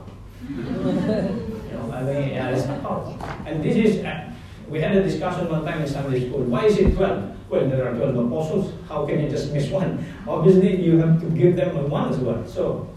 [0.49, 3.17] you know, I mean, yeah, it's papaw.
[3.47, 4.31] And this is, uh,
[4.69, 6.43] we had a discussion one time in Sunday school.
[6.45, 7.51] Why is it 12?
[7.51, 8.73] Well, there are 12 apostles.
[8.89, 10.05] How can you just miss one?
[10.27, 12.47] Obviously, you have to give them one as well.
[12.47, 12.89] So,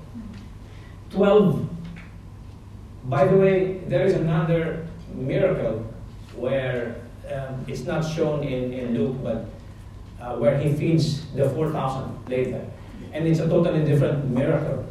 [1.12, 1.68] 12.
[3.06, 5.86] By the way, there is another miracle
[6.36, 9.46] where um, it's not shown in, in Luke, but
[10.22, 12.66] uh, where he feeds the 4,000 later.
[13.12, 14.86] And it's a totally different miracle.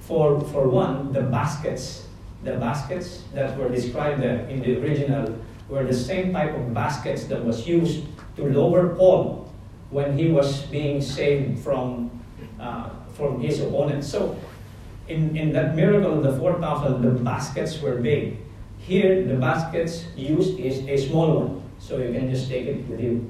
[0.00, 2.06] For, for one, the baskets,
[2.42, 5.36] the baskets that were described there in the original
[5.68, 9.52] were the same type of baskets that was used to lower Paul
[9.90, 12.10] when he was being saved from,
[12.58, 14.08] uh, from his opponents.
[14.08, 14.38] So,
[15.08, 18.38] in, in that miracle of the 4,000, the baskets were big.
[18.78, 23.00] Here, the baskets used is a small one, so you can just take it with
[23.00, 23.28] you.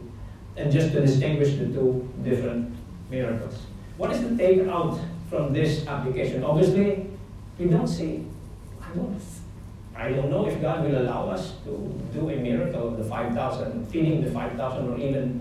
[0.56, 2.74] And just to distinguish the two different
[3.10, 3.66] miracles.
[3.96, 4.98] What is the take out
[5.30, 6.42] from this application?
[6.44, 7.06] Obviously,
[7.58, 8.26] we don't see,
[8.82, 9.20] I don't,
[9.96, 13.86] I don't know if God will allow us to do a miracle of the 5,000,
[13.88, 15.40] feeding the 5,000, or even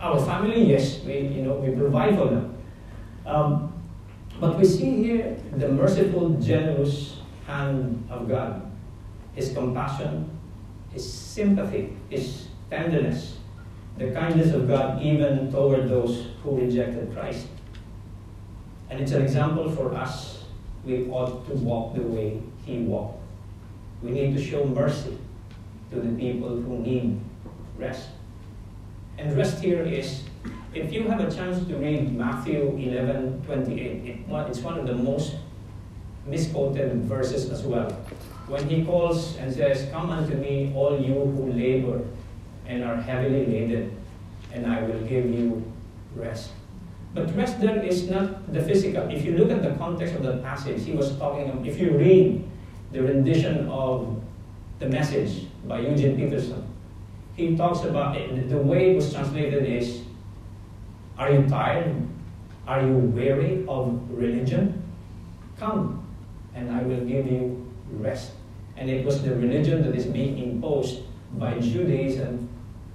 [0.00, 2.56] our family, yes, we, you know, we provide for them.
[3.26, 3.77] Um,
[4.40, 8.70] but we see here the merciful, generous hand of God,
[9.34, 10.30] His compassion,
[10.92, 13.38] His sympathy, His tenderness,
[13.96, 17.48] the kindness of God even toward those who rejected Christ.
[18.90, 20.44] And it's an example for us.
[20.84, 23.18] We ought to walk the way He walked.
[24.02, 25.18] We need to show mercy
[25.90, 27.20] to the people who need
[27.76, 28.08] rest.
[29.18, 30.22] And rest here is,
[30.74, 34.94] if you have a chance to read Matthew 11 28, it, it's one of the
[34.94, 35.36] most
[36.26, 37.90] misquoted verses as well.
[38.48, 42.04] When he calls and says, Come unto me, all you who labor
[42.66, 43.96] and are heavily laden,
[44.52, 45.64] and I will give you
[46.14, 46.50] rest.
[47.14, 49.08] But rest there is not the physical.
[49.08, 52.44] If you look at the context of the passage, he was talking, if you read
[52.92, 54.22] the rendition of
[54.78, 56.64] the message by Eugene Peterson,
[57.34, 60.02] he talks about it, the way it was translated is
[61.18, 61.96] Are you tired?
[62.66, 64.82] Are you weary of religion?
[65.58, 66.06] Come,
[66.54, 68.32] and I will give you rest.
[68.76, 71.00] And it was the religion that is being imposed
[71.32, 72.48] by Judaism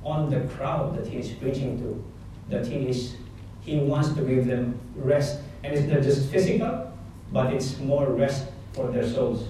[0.04, 2.04] on the crowd that he is preaching to,
[2.50, 3.16] that he is
[3.62, 5.40] he wants to give them rest.
[5.64, 6.92] And it's not just physical,
[7.32, 9.48] but it's more rest for their souls.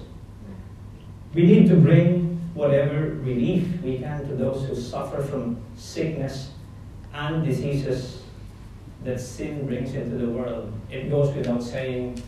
[1.34, 6.52] We need to bring whatever relief we can to those who suffer from sickness
[7.12, 8.23] and diseases
[9.04, 10.72] that sin brings into the world.
[10.90, 12.22] It goes without saying,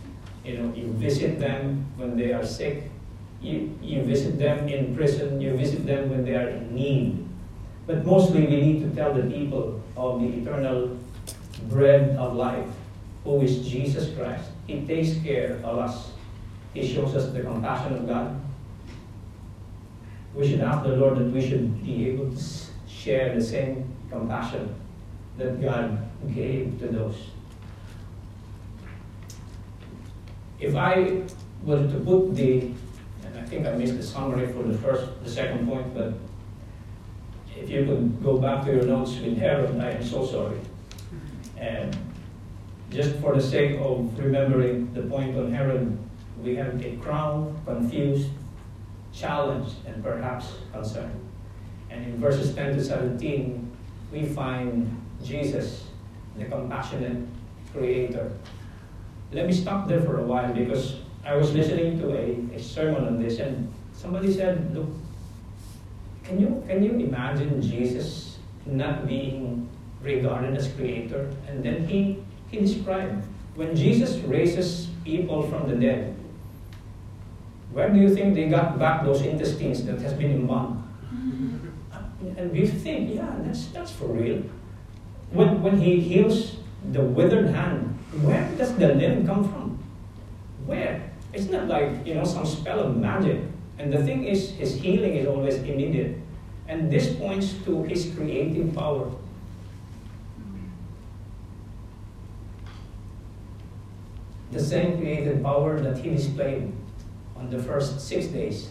[0.44, 2.90] you know, you visit them when they are sick,
[3.40, 7.26] you, you visit them in prison, you visit them when they are in need.
[7.86, 10.96] But mostly we need to tell the people of the eternal
[11.68, 12.68] bread of life,
[13.24, 14.44] who is Jesus Christ.
[14.66, 16.10] He takes care of us
[16.74, 18.38] He shows us the compassion of God.
[20.34, 22.42] We should ask the Lord that we should be able to
[22.86, 24.74] share the same compassion
[25.38, 25.98] that God
[26.34, 27.16] gave to those.
[30.58, 31.22] If I
[31.62, 32.72] were to put the,
[33.24, 36.14] and I think I missed the summary for the first, the second point, but
[37.56, 40.58] if you could go back to your notes with Herod, I am so sorry.
[41.58, 41.96] And
[42.90, 45.98] just for the sake of remembering the point on Herod,
[46.42, 48.30] we have a crown, confused,
[49.12, 51.20] challenged, and perhaps concerned.
[51.90, 53.72] And in verses 10 to 17,
[54.12, 55.84] we find Jesus,
[56.38, 57.26] the compassionate
[57.72, 58.32] creator.
[59.32, 63.04] Let me stop there for a while because I was listening to a, a sermon
[63.04, 64.88] on this, and somebody said, Look,
[66.22, 69.68] can you, can you imagine Jesus not being
[70.02, 71.30] regarded as creator?
[71.48, 76.14] And then he, he described when Jesus raises people from the dead,
[77.72, 80.82] where do you think they got back those intestines that has been embalmed?
[82.36, 84.42] And we think, yeah, that's, that's for real.
[85.36, 86.56] When, when he heals
[86.92, 89.78] the withered hand, where does the limb come from?
[90.64, 91.10] Where?
[91.34, 93.42] It's not like, you know, some spell of magic.
[93.78, 96.16] And the thing is, his healing is always immediate.
[96.68, 99.12] And this points to his creative power.
[104.52, 106.72] The same creative power that he displayed
[107.36, 108.70] on the first six days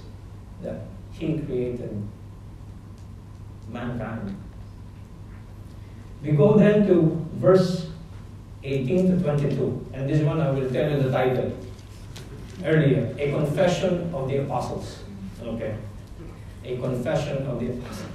[0.63, 2.01] that he created
[3.69, 4.35] mankind.
[6.21, 7.87] We go then to verse
[8.63, 11.51] 18 to 22, and this one I will tell you the title
[12.63, 14.99] earlier A Confession of the Apostles.
[15.43, 15.75] Okay.
[16.63, 18.09] A Confession of the Apostles.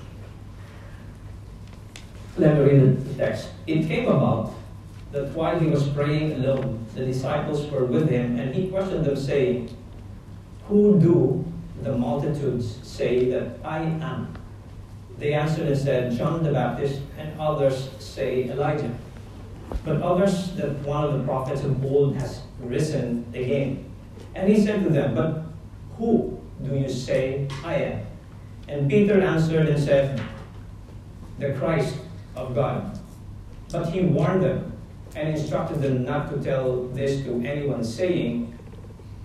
[2.36, 3.50] Let me read the text.
[3.66, 4.54] It came about
[5.12, 9.16] that while he was praying alone, the disciples were with him, and he questioned them,
[9.16, 9.76] saying,
[10.68, 11.44] Who do
[11.82, 14.39] the multitudes say that I am?
[15.20, 18.90] They answered and said, John the Baptist, and others say Elijah.
[19.84, 23.84] But others that one of the prophets of old has risen again.
[24.34, 25.42] And he said to them, But
[25.98, 28.06] who do you say I am?
[28.66, 30.22] And Peter answered and said,
[31.38, 31.96] The Christ
[32.34, 32.98] of God.
[33.70, 34.72] But he warned them
[35.14, 38.58] and instructed them not to tell this to anyone, saying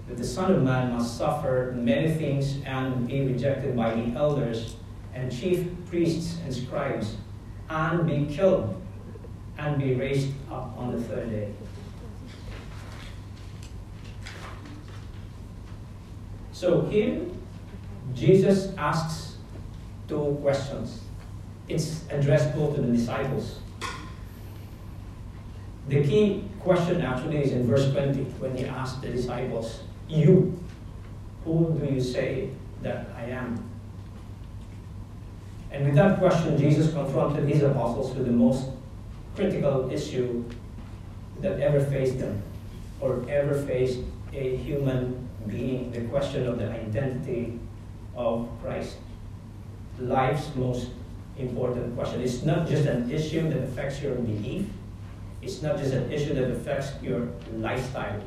[0.09, 4.75] that the Son of Man must suffer many things and be rejected by the elders
[5.15, 7.15] and chief priests and scribes,
[7.69, 8.79] and be killed,
[9.57, 11.51] and be raised up on the third day.
[16.51, 17.21] So here,
[18.13, 19.37] Jesus asks
[20.07, 21.01] two questions.
[21.67, 23.59] It's addressed both to the disciples.
[25.87, 30.59] The key question actually is in verse 20 when he asked the disciples, You,
[31.43, 32.49] who do you say
[32.81, 33.74] that I am?
[35.75, 38.69] And with that question, Jesus confronted his apostles with the most
[39.35, 40.45] critical issue
[41.41, 42.41] that ever faced them
[43.01, 43.99] or ever faced
[44.31, 47.59] a human being the question of the identity
[48.15, 48.95] of Christ.
[49.99, 50.91] Life's most
[51.37, 52.21] important question.
[52.21, 54.67] It's not just an issue that affects your belief,
[55.41, 58.21] it's not just an issue that affects your lifestyle,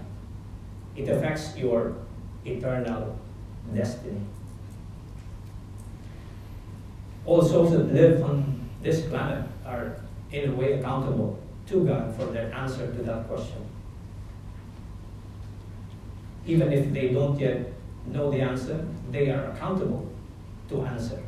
[0.97, 1.97] it affects your
[2.45, 3.19] eternal
[3.75, 4.21] destiny.
[7.29, 9.97] All souls that live on this planet are,
[10.33, 13.67] in a way, accountable to God for their answer to that question.
[16.47, 17.71] Even if they don't yet
[18.07, 20.11] know the answer, they are accountable
[20.71, 21.23] to answer.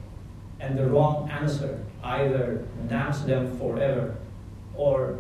[0.59, 4.17] And the wrong answer either damns them forever
[4.75, 5.19] or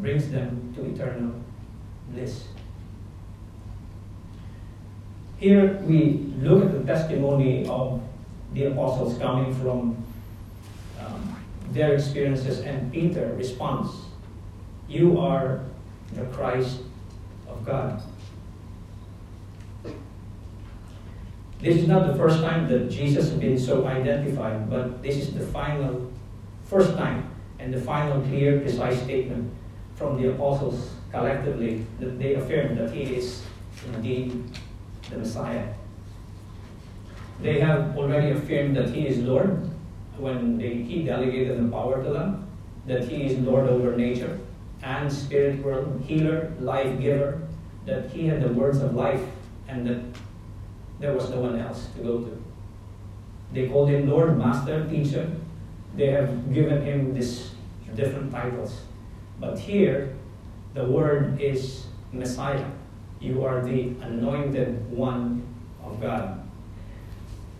[0.00, 1.32] brings them to eternal
[2.10, 2.44] bliss.
[5.38, 8.02] Here we look at the testimony of
[8.54, 9.96] the apostles coming from
[11.00, 13.90] um, their experiences, and Peter responds,
[14.88, 15.60] You are
[16.12, 16.80] the Christ
[17.48, 18.00] of God.
[21.60, 25.34] This is not the first time that Jesus has been so identified, but this is
[25.34, 26.12] the final,
[26.64, 29.50] first time, and the final clear, precise statement
[29.96, 33.42] from the apostles collectively that they affirm that he is
[33.94, 34.44] indeed
[35.10, 35.66] the Messiah.
[37.40, 39.70] They have already affirmed that He is Lord
[40.16, 42.46] when they, He delegated the power to them,
[42.86, 44.40] that He is Lord over nature
[44.82, 47.40] and spirit world, healer, life giver,
[47.86, 49.22] that He had the words of life,
[49.68, 50.02] and that
[51.00, 52.42] there was no one else to go to.
[53.52, 55.30] They called Him Lord, Master, Teacher.
[55.96, 57.52] They have given Him these
[57.94, 58.82] different titles.
[59.40, 60.14] But here,
[60.74, 62.66] the word is Messiah,
[63.20, 65.46] You are the anointed one
[65.82, 66.43] of God.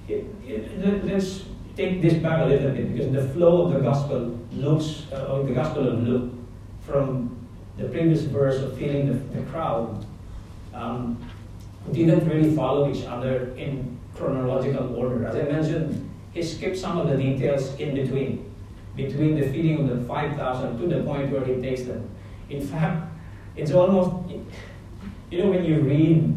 [0.09, 1.45] Let's
[1.77, 5.49] take this back a little bit because the flow of the gospel looks uh, of
[5.49, 6.33] the gospel of Luke
[6.83, 7.35] from
[7.79, 10.05] the previous verse of feeling the, the crowd
[10.75, 11.19] um,
[11.93, 15.27] didn't really follow each other in chronological order.
[15.27, 18.53] As I mentioned, he skipped some of the details in between,
[18.97, 22.09] between the feeding of the 5,000 to the point where he takes them.
[22.51, 23.11] In fact,
[23.57, 24.31] it's almost,
[25.31, 26.37] you know, when you read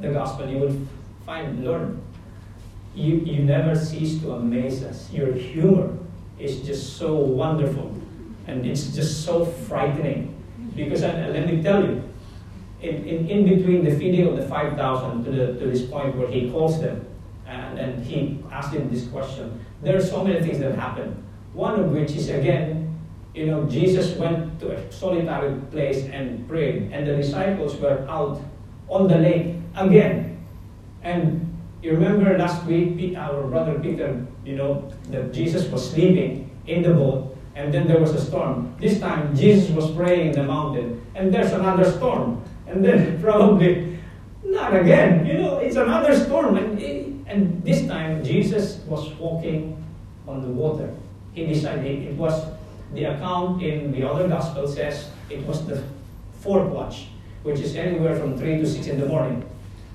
[0.00, 0.76] the gospel, you will
[1.24, 1.98] find, Lord,
[2.94, 5.10] you, you never cease to amaze us.
[5.12, 5.96] Your humor
[6.38, 7.94] is just so wonderful
[8.46, 10.34] and it's just so frightening.
[10.74, 12.02] Because and uh, let me tell you,
[12.82, 16.28] in, in, in between the feeding of the 5,000 to, the, to this point where
[16.28, 17.06] he calls them
[17.46, 21.22] and, and he asks them this question, there are so many things that happen.
[21.52, 22.84] One of which is again,
[23.34, 28.40] you know, Jesus went to a solitary place and prayed, and the disciples were out
[28.88, 30.44] on the lake again.
[31.02, 31.53] And
[31.84, 36.94] you remember last week, our brother Peter, you know, that Jesus was sleeping in the
[36.94, 38.74] boat, and then there was a storm.
[38.80, 42.42] This time, Jesus was praying in the mountain, and there's another storm.
[42.66, 43.98] And then probably,
[44.42, 45.26] not again.
[45.26, 46.56] You know, it's another storm.
[46.56, 46.80] And,
[47.28, 49.76] and this time, Jesus was walking
[50.26, 50.90] on the water.
[51.34, 52.46] He decided it was
[52.94, 55.82] the account in the other gospel says it was the
[56.40, 57.08] fourth watch,
[57.42, 59.44] which is anywhere from 3 to 6 in the morning.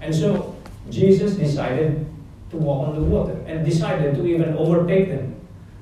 [0.02, 0.56] And so
[0.90, 2.06] Jesus decided
[2.50, 5.36] to walk on the water and decided to even overtake them.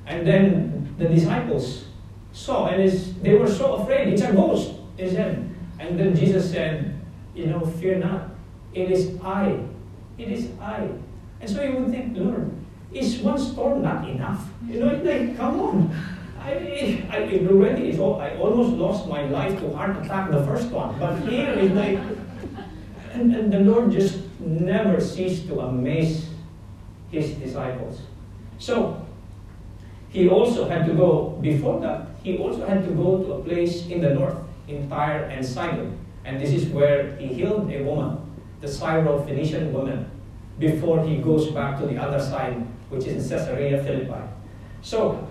[0.06, 1.86] And then the disciples
[2.32, 2.88] saw and
[3.22, 4.08] they were so afraid.
[4.08, 5.48] It's a ghost, they said.
[5.78, 6.94] And then Jesus said,
[7.34, 8.30] You know, fear not.
[8.74, 9.60] It is I.
[10.18, 10.88] It is I.
[11.40, 12.50] And so you would think, Lord,
[12.92, 14.48] is one storm not enough?
[14.66, 15.96] You know, like, come on.
[16.40, 20.42] I, I it already is all, I almost lost my life to heart attack the
[20.44, 20.98] first one.
[20.98, 21.98] But here is like,
[23.12, 24.18] and, and the Lord just
[24.48, 26.28] never ceased to amaze
[27.10, 28.00] his disciples.
[28.58, 29.04] So,
[30.10, 33.86] he also had to go, before that, he also had to go to a place
[33.86, 34.36] in the north,
[34.66, 35.98] in Tyre and Sidon.
[36.24, 38.18] And this is where he healed a woman,
[38.60, 40.10] the Syro-Phoenician woman,
[40.58, 44.28] before he goes back to the other side, which is in Caesarea Philippi.
[44.82, 45.28] So,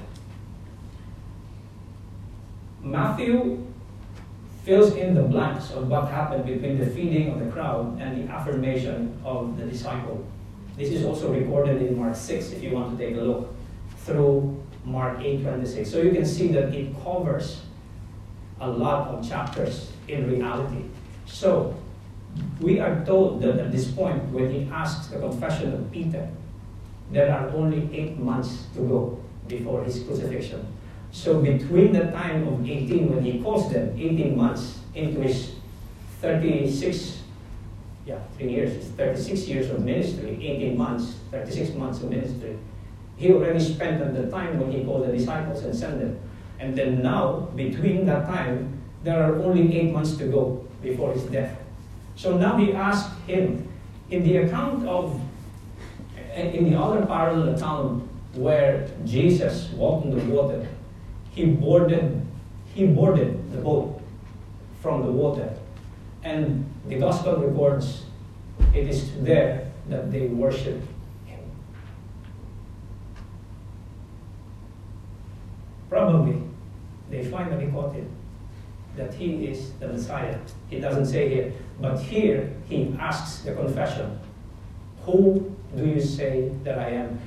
[2.81, 3.66] Matthew
[4.67, 8.29] fills in the blanks of what happened between the feeding of the crowd and the
[8.29, 10.21] affirmation of the disciple.
[10.75, 13.55] This is also recorded in Mark 6 if you want to take a look
[13.99, 15.89] through Mark 8:26.
[15.89, 17.61] So you can see that it covers
[18.59, 20.83] a lot of chapters in reality.
[21.25, 21.73] So
[22.59, 26.27] we are told that at this point, when he asks the confession of Peter,
[27.11, 30.67] there are only eight months to go before his crucifixion.
[31.17, 35.55] So between the time of 18, when he calls them, 18 months into his
[36.21, 37.23] 36,
[38.05, 42.55] yeah, three years, 36 years of ministry, 18 months, 36 months of ministry,
[43.15, 46.19] he already spent at the time when he called the disciples and sent them.
[46.59, 51.23] And then now, between that time, there are only eight months to go before his
[51.23, 51.57] death.
[52.15, 53.67] So now he asked him,
[54.11, 55.19] in the account of,
[56.15, 60.67] eh, in the other parallel account where Jesus walked on the water,
[61.37, 62.19] he boarded,
[62.73, 64.01] he boarded the boat
[64.81, 65.53] from the water.
[66.23, 68.05] And the gospel records
[68.73, 70.81] it is there that they worship
[71.27, 71.51] him.
[75.91, 76.41] Probably
[77.11, 78.09] they finally caught him
[78.95, 80.39] that he is the Messiah.
[80.71, 84.19] He doesn't say here, but here he asks the confession
[85.05, 87.19] Who do you say that I am?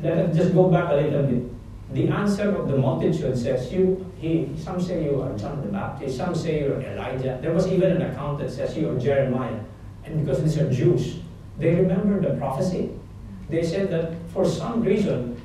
[0.00, 1.59] Let us just go back a little bit
[1.92, 6.16] the answer of the multitude says, you, he, some say you are John the Baptist,
[6.16, 7.38] some say you're Elijah.
[7.42, 9.58] There was even an account that says you are Jeremiah.
[10.04, 11.18] And because these are Jews,
[11.58, 12.90] they remember the prophecy.
[13.48, 15.40] They said that for some reason,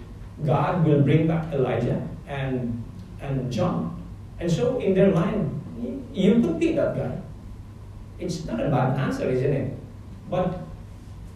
[0.45, 2.83] God will bring back Elijah and,
[3.21, 4.03] and John.
[4.39, 7.17] And so in their mind, you could be that guy.
[8.19, 9.77] It's not a bad answer, isn't it?
[10.29, 10.59] But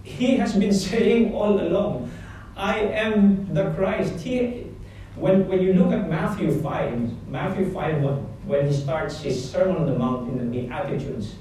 [0.04, 2.12] he has been saying all along,
[2.56, 4.20] I am the Christ.
[4.20, 4.69] He,
[5.16, 9.78] when, when you look at Matthew 5, Matthew 5 1, when he starts his Sermon
[9.78, 11.36] on the Mount in the Beatitudes,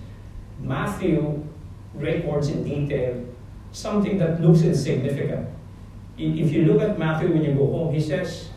[0.60, 1.44] Matthew
[1.94, 3.24] records in detail
[3.72, 5.48] something that looks insignificant.
[6.16, 8.50] If you look at Matthew when you go home, he says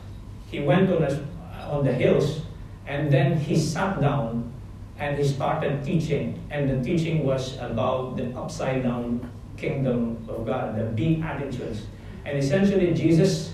[0.48, 1.28] he went on, a,
[1.70, 2.42] on the hills
[2.88, 4.52] and then he sat down
[4.98, 6.44] and he started teaching.
[6.50, 11.86] And the teaching was about the upside down kingdom of God, the Beatitudes.
[12.26, 13.54] And essentially, Jesus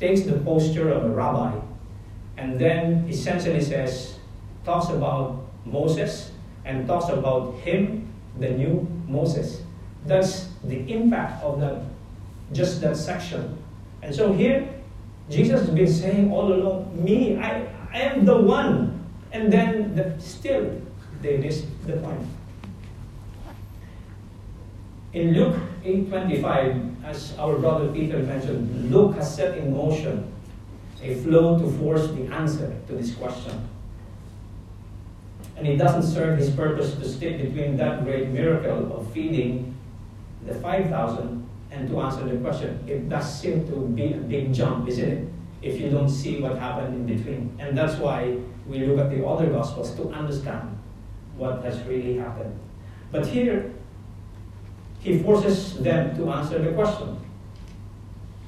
[0.00, 1.58] takes the posture of a rabbi
[2.36, 4.18] and then essentially says,
[4.64, 6.32] talks about Moses
[6.64, 9.62] and talks about him the new Moses.
[10.06, 11.84] That's the impact of the,
[12.52, 13.56] just that section.
[14.02, 14.68] And so here,
[15.30, 19.06] Jesus has been saying all along, me, I, I am the one.
[19.32, 20.80] And then the, still,
[21.22, 21.36] they
[21.86, 22.26] the point.
[25.12, 30.32] In Luke 8.25, as our brother Peter mentioned, Luke has set in motion
[31.02, 33.68] a flow to force the answer to this question.
[35.56, 39.76] And it doesn't serve his purpose to stick between that great miracle of feeding
[40.46, 42.82] the 5,000 and to answer the question.
[42.88, 45.28] It does seem to be a big jump, isn't it?
[45.60, 47.56] If you don't see what happened in between.
[47.58, 50.78] And that's why we look at the other Gospels to understand
[51.36, 52.58] what has really happened.
[53.12, 53.72] But here,
[55.04, 57.20] he forces them to answer the question.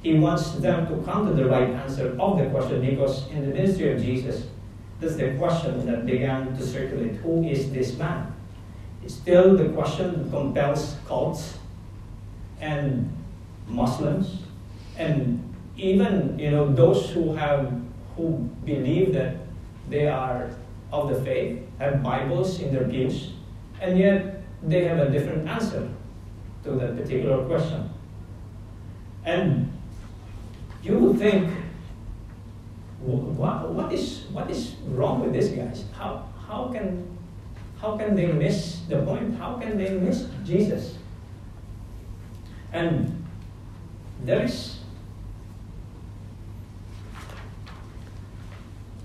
[0.01, 3.53] He wants them to come to the right answer of the question because in the
[3.53, 4.47] ministry of Jesus,
[4.99, 7.17] that's the question that began to circulate.
[7.17, 8.33] Who is this man?
[9.03, 11.59] It's still the question that compels cults
[12.59, 13.15] and
[13.67, 14.39] Muslims
[14.97, 15.43] and
[15.77, 17.71] even you know those who have
[18.15, 19.35] who believe that
[19.89, 20.49] they are
[20.91, 23.33] of the faith have Bibles in their pews,
[23.79, 25.87] and yet they have a different answer
[26.67, 27.89] to that particular question.
[29.23, 29.71] And
[30.83, 31.49] you would think,
[32.99, 35.85] what, what, is, what is wrong with these guys?
[35.93, 37.17] How, how, can,
[37.79, 39.37] how can they miss the point?
[39.37, 40.97] How can they miss Jesus?
[42.73, 43.25] And
[44.23, 44.77] there is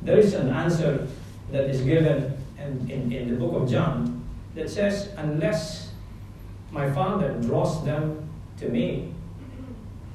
[0.02, 1.06] there is an answer
[1.52, 4.24] that is given in, in, in the book of John
[4.56, 5.81] that says, Unless
[6.72, 9.12] my Father draws them to me,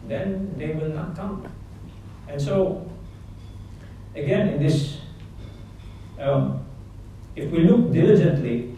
[0.07, 1.47] then they will not come.
[2.27, 2.89] And so,
[4.15, 4.97] again, in this,
[6.19, 6.65] um,
[7.35, 8.75] if we look diligently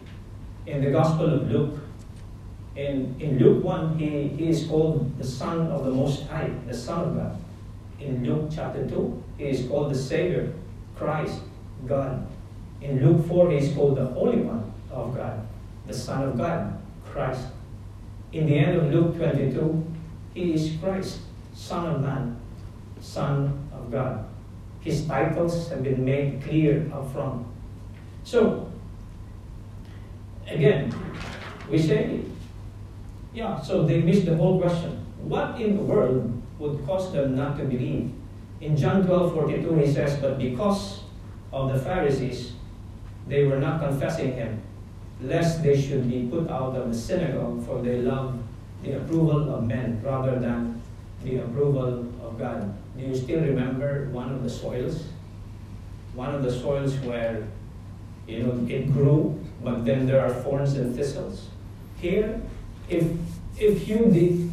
[0.68, 1.80] in the Gospel of Luke,
[2.76, 6.74] in, in Luke 1, he, he is called the Son of the Most High, the
[6.74, 7.38] Son of God.
[8.00, 10.54] In Luke chapter 2, he is called the Savior,
[10.96, 11.42] Christ,
[11.88, 12.28] God.
[12.82, 15.48] In Luke 4, he is called the Holy One of God,
[15.88, 17.48] the Son of God, Christ.
[18.32, 19.86] In the end of Luke 22,
[20.34, 21.20] he is Christ,
[21.54, 22.40] Son of Man,
[23.02, 24.26] Son of God.
[24.82, 27.46] His titles have been made clear up front.
[28.24, 28.72] So,
[30.48, 30.94] again,
[31.70, 32.22] we say,
[33.34, 35.06] yeah, so they missed the whole question.
[35.24, 38.12] What in the world would cause them not to believe?
[38.62, 41.02] In John 12 42, he says, But because
[41.52, 42.54] of the Pharisees,
[43.28, 44.62] they were not confessing him,
[45.22, 48.42] lest they should be put out of the synagogue, for they love
[48.84, 50.82] the approval of men rather than
[51.24, 52.74] the approval of God.
[52.98, 55.04] Do you still remember one of the soils?
[56.14, 57.48] One of the soils where
[58.28, 61.48] you know it grew, but then there are thorns and thistles.
[61.98, 62.42] Here,
[62.88, 63.04] if
[63.58, 64.52] if you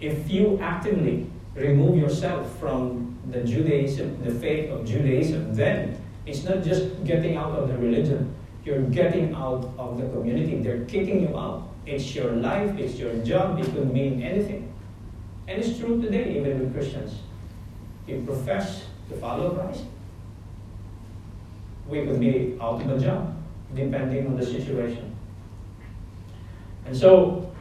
[0.00, 5.96] if you actively remove yourself from the Judaism, the faith of Judaism, then
[6.26, 8.34] it's not just getting out of the religion.
[8.64, 10.60] You're getting out of the community.
[10.60, 11.68] They're kicking you out.
[11.84, 14.72] It's your life, it's your job, it could mean anything.
[15.48, 17.18] And it's true today, even with Christians.
[18.06, 19.84] You profess to follow Christ,
[21.88, 23.36] we could be out of a job,
[23.74, 25.14] depending on the situation.
[26.86, 27.52] And so,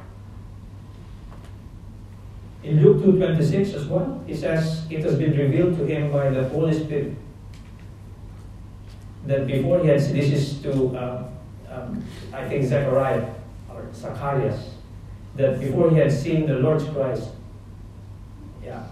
[2.64, 6.47] in Luke 2.26 as well, he says, It has been revealed to him by the
[6.49, 7.16] Holy Spirit
[9.26, 11.24] that before he had, this is to, uh,
[11.69, 12.03] um,
[12.34, 13.30] I think, Zechariah
[13.69, 14.72] or Zacharias,
[15.36, 17.30] that before he had seen the Lord's Christ,
[18.63, 18.84] yeah,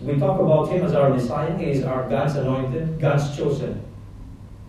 [0.00, 3.82] we talk about him as our Messiah, he is our God's anointed, God's chosen.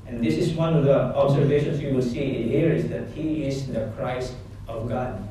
[0.07, 3.67] And this is one of the observations you will see here is that he is
[3.67, 4.35] the Christ
[4.67, 5.27] of God.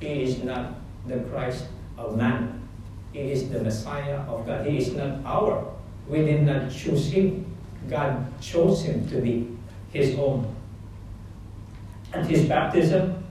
[0.00, 0.74] He is not
[1.06, 1.64] the Christ
[1.96, 2.68] of man.
[3.12, 4.66] He is the Messiah of God.
[4.66, 5.72] He is not our.
[6.06, 7.46] We did not choose him.
[7.88, 9.48] God chose him to be
[9.92, 10.54] his own.
[12.12, 13.24] At his baptism,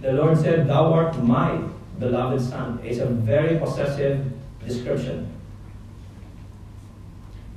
[0.00, 1.60] the Lord said, Thou art my
[1.98, 2.80] beloved Son.
[2.82, 4.32] It's a very possessive
[4.64, 5.32] description.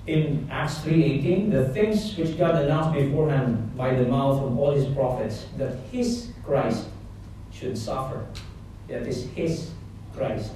[0.05, 4.86] In Acts 3.18, the things which God announced beforehand by the mouth of all his
[4.93, 6.88] prophets, that his Christ
[7.53, 8.26] should suffer
[8.88, 9.72] that is his
[10.16, 10.51] Christ.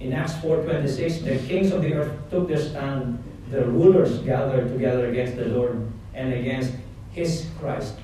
[0.00, 3.22] In Acts 4.26, the kings of the earth took their stand,
[3.52, 6.72] the rulers gathered together against the Lord and against
[7.12, 7.94] his Christ,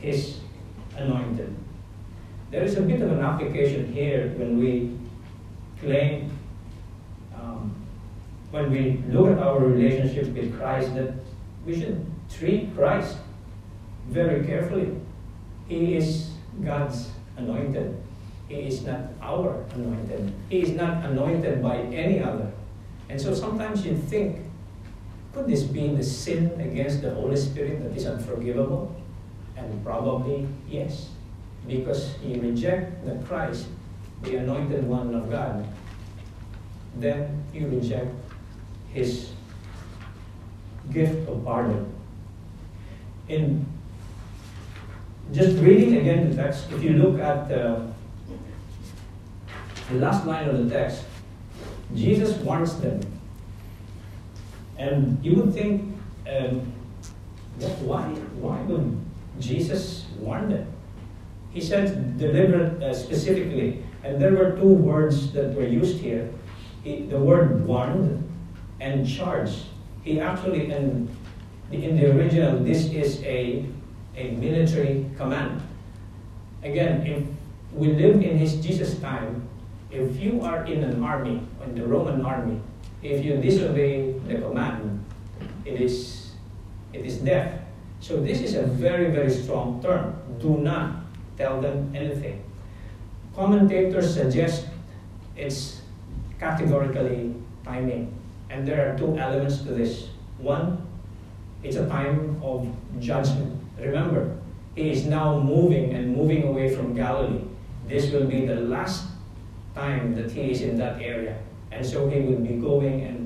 [0.00, 0.38] his
[0.96, 1.54] anointed.
[2.50, 4.94] There is a bit of an application here when we
[5.80, 6.30] claim,
[7.34, 7.74] um,
[8.50, 11.14] when we look at our relationship with Christ, that
[11.64, 13.16] we should treat Christ
[14.08, 14.94] very carefully.
[15.68, 16.32] He is
[16.62, 17.96] God's anointed.
[18.46, 20.34] He is not our anointed.
[20.50, 22.52] He is not anointed by any other.
[23.08, 24.51] And so sometimes you think,
[25.32, 28.94] could this be the sin against the Holy Spirit that is unforgivable?
[29.56, 31.08] And probably yes,
[31.66, 33.66] because you reject the Christ,
[34.22, 35.66] the anointed one of God,
[36.96, 38.14] then you reject
[38.92, 39.32] his
[40.90, 41.92] gift of pardon.
[43.28, 43.64] In
[45.32, 47.80] just reading again the text, if you look at uh,
[49.90, 51.04] the last line of the text,
[51.94, 53.00] Jesus warns them.
[54.82, 55.94] And you would think,
[56.26, 56.72] um,
[57.86, 58.02] why,
[58.42, 58.98] why would
[59.38, 60.66] Jesus warn them?
[61.52, 66.32] He said deliberate uh, specifically, and there were two words that were used here.
[66.82, 68.28] He, the word warned
[68.80, 69.66] and charged.
[70.02, 71.08] He actually, in
[71.70, 73.64] in the original, this is a,
[74.16, 75.62] a military command.
[76.62, 77.24] Again, if
[77.72, 79.48] we live in his Jesus time,
[79.90, 82.60] if you are in an army, in the Roman army,
[83.02, 85.04] if you disobey the command,
[85.64, 86.32] it is,
[86.92, 87.60] it is death.
[88.00, 90.16] So this is a very, very strong term.
[90.40, 91.04] Do not
[91.38, 92.42] tell them anything.
[93.34, 94.66] Commentators suggest
[95.36, 95.80] it's
[96.38, 98.12] categorically timing.
[98.50, 100.08] And there are two elements to this.
[100.38, 100.86] One,
[101.62, 102.68] it's a time of
[102.98, 103.62] judgment.
[103.78, 104.36] Remember,
[104.74, 107.44] he is now moving and moving away from Galilee.
[107.86, 109.06] This will be the last
[109.74, 111.38] time that he is in that area.
[111.70, 113.21] And so he will be going and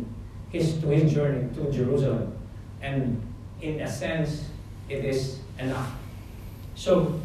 [0.50, 2.36] his to his journey to Jerusalem.
[2.80, 3.20] And
[3.60, 4.46] in a sense,
[4.88, 5.90] it is enough.
[6.74, 7.20] So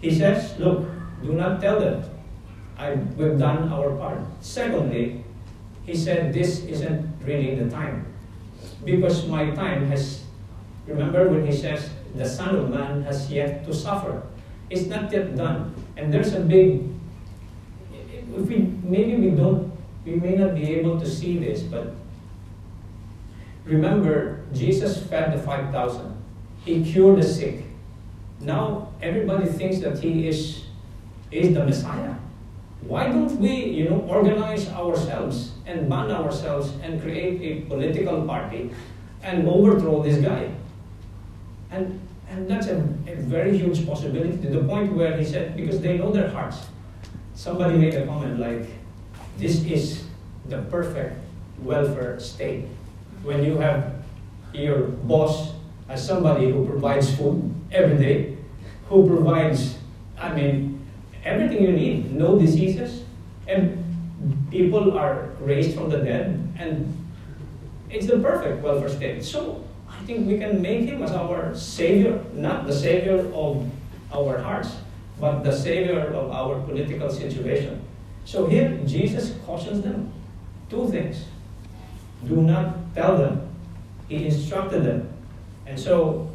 [0.00, 0.86] he says, look,
[1.22, 2.04] do not tell them.
[2.78, 4.20] I, we've done our part.
[4.40, 5.24] Secondly,
[5.84, 8.06] he said, this isn't really the time.
[8.84, 10.24] Because my time has,
[10.86, 14.22] remember when he says, the Son of Man has yet to suffer.
[14.70, 15.74] It's not yet done.
[15.96, 16.90] And there's a big
[18.36, 19.72] if we maybe we don't
[20.04, 21.94] we may not be able to see this, but
[23.64, 26.16] remember Jesus fed the five thousand.
[26.64, 27.64] He cured the sick.
[28.40, 30.64] Now everybody thinks that he is
[31.30, 32.14] is the Messiah.
[32.82, 38.70] Why don't we, you know, organize ourselves and band ourselves and create a political party
[39.22, 40.50] and overthrow this guy?
[41.70, 45.80] And and that's a, a very huge possibility to the point where he said, because
[45.80, 46.66] they know their hearts
[47.40, 48.68] somebody made a comment like,
[49.38, 50.04] this is
[50.50, 51.16] the perfect
[51.62, 52.66] welfare state.
[53.22, 53.92] When you have
[54.52, 55.52] your boss
[55.88, 58.36] as somebody who provides food every day,
[58.88, 59.78] who provides,
[60.18, 60.86] I mean,
[61.24, 63.04] everything you need, no diseases,
[63.46, 63.76] and
[64.50, 66.96] people are raised from the dead, and
[67.90, 69.24] it's the perfect welfare state.
[69.24, 73.70] So I think we can make him as our savior, not the savior of
[74.12, 74.76] our hearts,
[75.20, 77.82] but the savior of our political situation.
[78.24, 80.12] So here, Jesus cautions them
[80.68, 81.24] two things.
[82.26, 83.48] Do not tell them.
[84.08, 85.12] He instructed them.
[85.66, 86.30] And so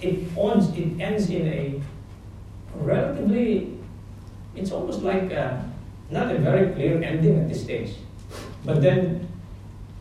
[0.00, 1.80] it ends, it ends in a
[2.74, 3.78] relatively,
[4.54, 5.64] it's almost like a,
[6.10, 7.94] not a very clear ending at this stage.
[8.64, 9.28] But then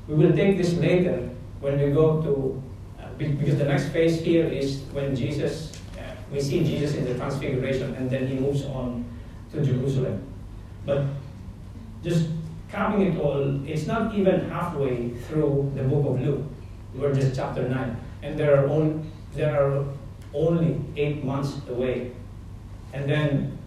[0.08, 2.64] we will take this later when we go to,
[3.02, 5.74] uh, because the next phase here is when Jesus
[6.34, 9.06] we see Jesus in the Transfiguration, and then he moves on
[9.52, 10.26] to Jerusalem.
[10.84, 11.06] But
[12.04, 12.28] just
[12.74, 16.44] capping it all, it's not even halfway through the book of Luke.
[16.96, 17.98] We're just chapter 9.
[18.24, 19.06] And there are, only,
[19.36, 19.86] there are
[20.34, 22.12] only eight months away.
[22.94, 23.58] And then,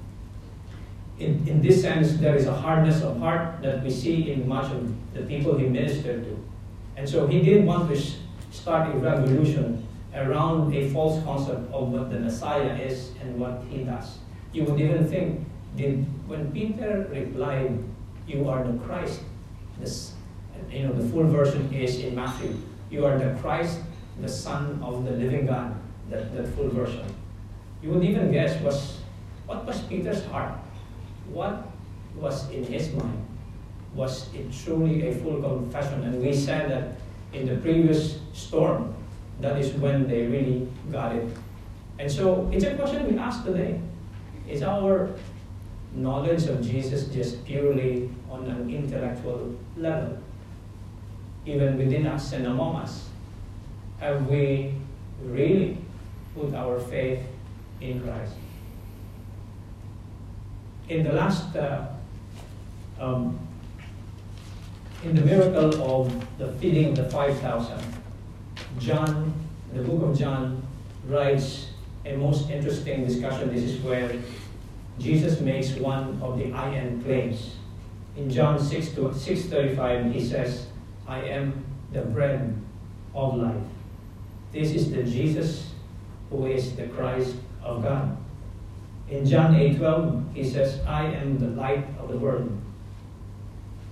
[1.21, 4.73] in, in this sense, there is a hardness of heart that we see in much
[4.73, 6.45] of the people he ministered to.
[6.97, 8.01] And so he didn't want to
[8.51, 13.85] start a revolution around a false concept of what the Messiah is and what he
[13.85, 14.19] does.
[14.53, 15.47] You would even think,
[15.77, 17.79] did when Peter replied,
[18.27, 19.21] You are the Christ,
[19.79, 20.13] this
[20.71, 22.57] you know the full version is in Matthew,
[22.91, 23.79] you are the Christ,
[24.21, 25.75] the Son of the living God,
[26.11, 27.05] that, that full version.
[27.83, 28.99] You would even guess was
[29.47, 30.59] what was Peter's heart?
[31.33, 31.69] What
[32.17, 33.25] was in his mind?
[33.95, 36.03] Was it truly a full confession?
[36.05, 36.97] And we said that
[37.33, 38.95] in the previous storm,
[39.41, 41.29] that is when they really got it.
[41.99, 43.81] And so it's a question we ask today.
[44.49, 45.11] Is our
[45.93, 50.19] knowledge of Jesus just purely on an intellectual level?
[51.45, 53.09] Even within us and among us?
[54.01, 54.75] Have we
[55.23, 55.79] really
[56.35, 57.21] put our faith
[57.81, 58.35] in Christ?
[60.89, 61.87] In the last, uh,
[63.01, 63.39] um,
[65.03, 67.81] in the miracle of the feeding of the 5,000,
[68.79, 69.33] John,
[69.73, 70.63] the book of John,
[71.07, 71.69] writes
[72.05, 73.53] a most interesting discussion.
[73.53, 74.13] This is where
[74.99, 77.57] Jesus makes one of the I am claims.
[78.17, 80.67] In John 6 to 6:35, he says,
[81.07, 82.57] I am the bread
[83.15, 83.69] of life.
[84.53, 85.77] This is the Jesus
[86.31, 88.17] who is the Christ of God.
[89.11, 92.51] In John 8:12, he says, I am the light of the world.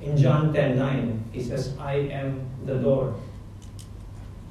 [0.00, 3.14] In John 10:9, he says, I am the door.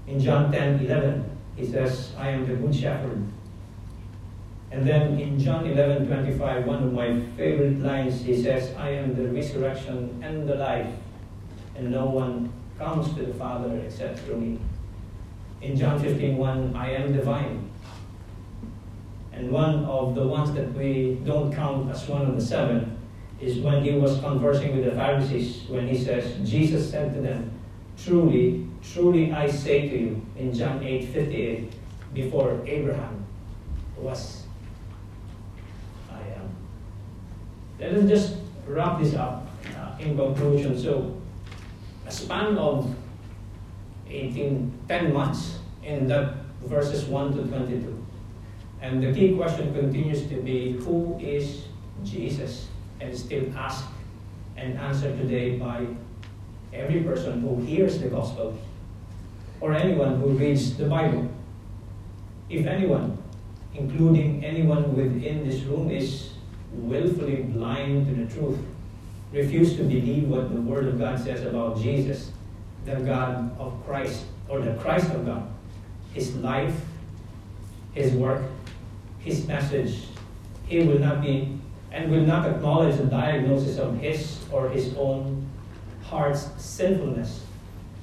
[0.05, 1.25] In John 10:11,
[1.57, 3.25] he says, I am the good shepherd.
[4.73, 9.27] And then in John 11:25, one of my favorite lines, he says, I am the
[9.29, 10.91] resurrection and the life,
[11.75, 14.59] and no one comes to the Father except through me.
[15.61, 17.69] In John 15:1, I am the vine.
[19.31, 22.97] And one of the ones that we don't count as one of the seven
[23.39, 27.51] is when he was conversing with the Pharisees, when he says, Jesus said to them,
[27.97, 31.73] Truly, truly I say to you, in John 8 58,
[32.13, 33.25] before Abraham
[33.97, 34.43] was,
[36.11, 36.55] I am.
[37.79, 38.35] Let us just
[38.67, 39.47] wrap this up
[39.77, 40.77] uh, in conclusion.
[40.77, 41.19] So,
[42.05, 42.93] a span of
[44.09, 48.05] 18, 10 months in the verses 1 to 22.
[48.81, 51.63] And the key question continues to be who is
[52.03, 52.67] Jesus?
[52.99, 53.85] And still asked
[54.55, 55.87] and answered today by
[56.71, 58.57] every person who hears the gospel
[59.59, 61.29] or anyone who reads the Bible.
[62.49, 63.17] If anyone,
[63.73, 66.32] including anyone within this room, is
[66.73, 68.59] willfully blind to the truth,
[69.31, 72.31] refuse to believe what the Word of God says about Jesus,
[72.85, 75.47] the God of Christ, or the Christ of God,
[76.13, 76.75] His life,
[77.93, 78.43] His work,
[79.19, 80.07] His message,
[80.67, 81.59] he will not be
[81.91, 85.47] and will not acknowledge the diagnosis of his or his own
[86.01, 87.45] heart's sinfulness,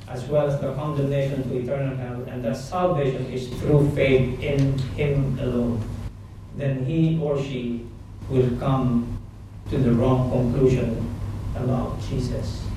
[0.08, 4.78] as well as the condemnation to eternal hell, and that salvation is through faith in
[4.94, 5.82] him alone,
[6.56, 7.86] then he or she
[8.30, 9.18] will come
[9.70, 11.14] to the wrong conclusion
[11.56, 12.69] about Jesus.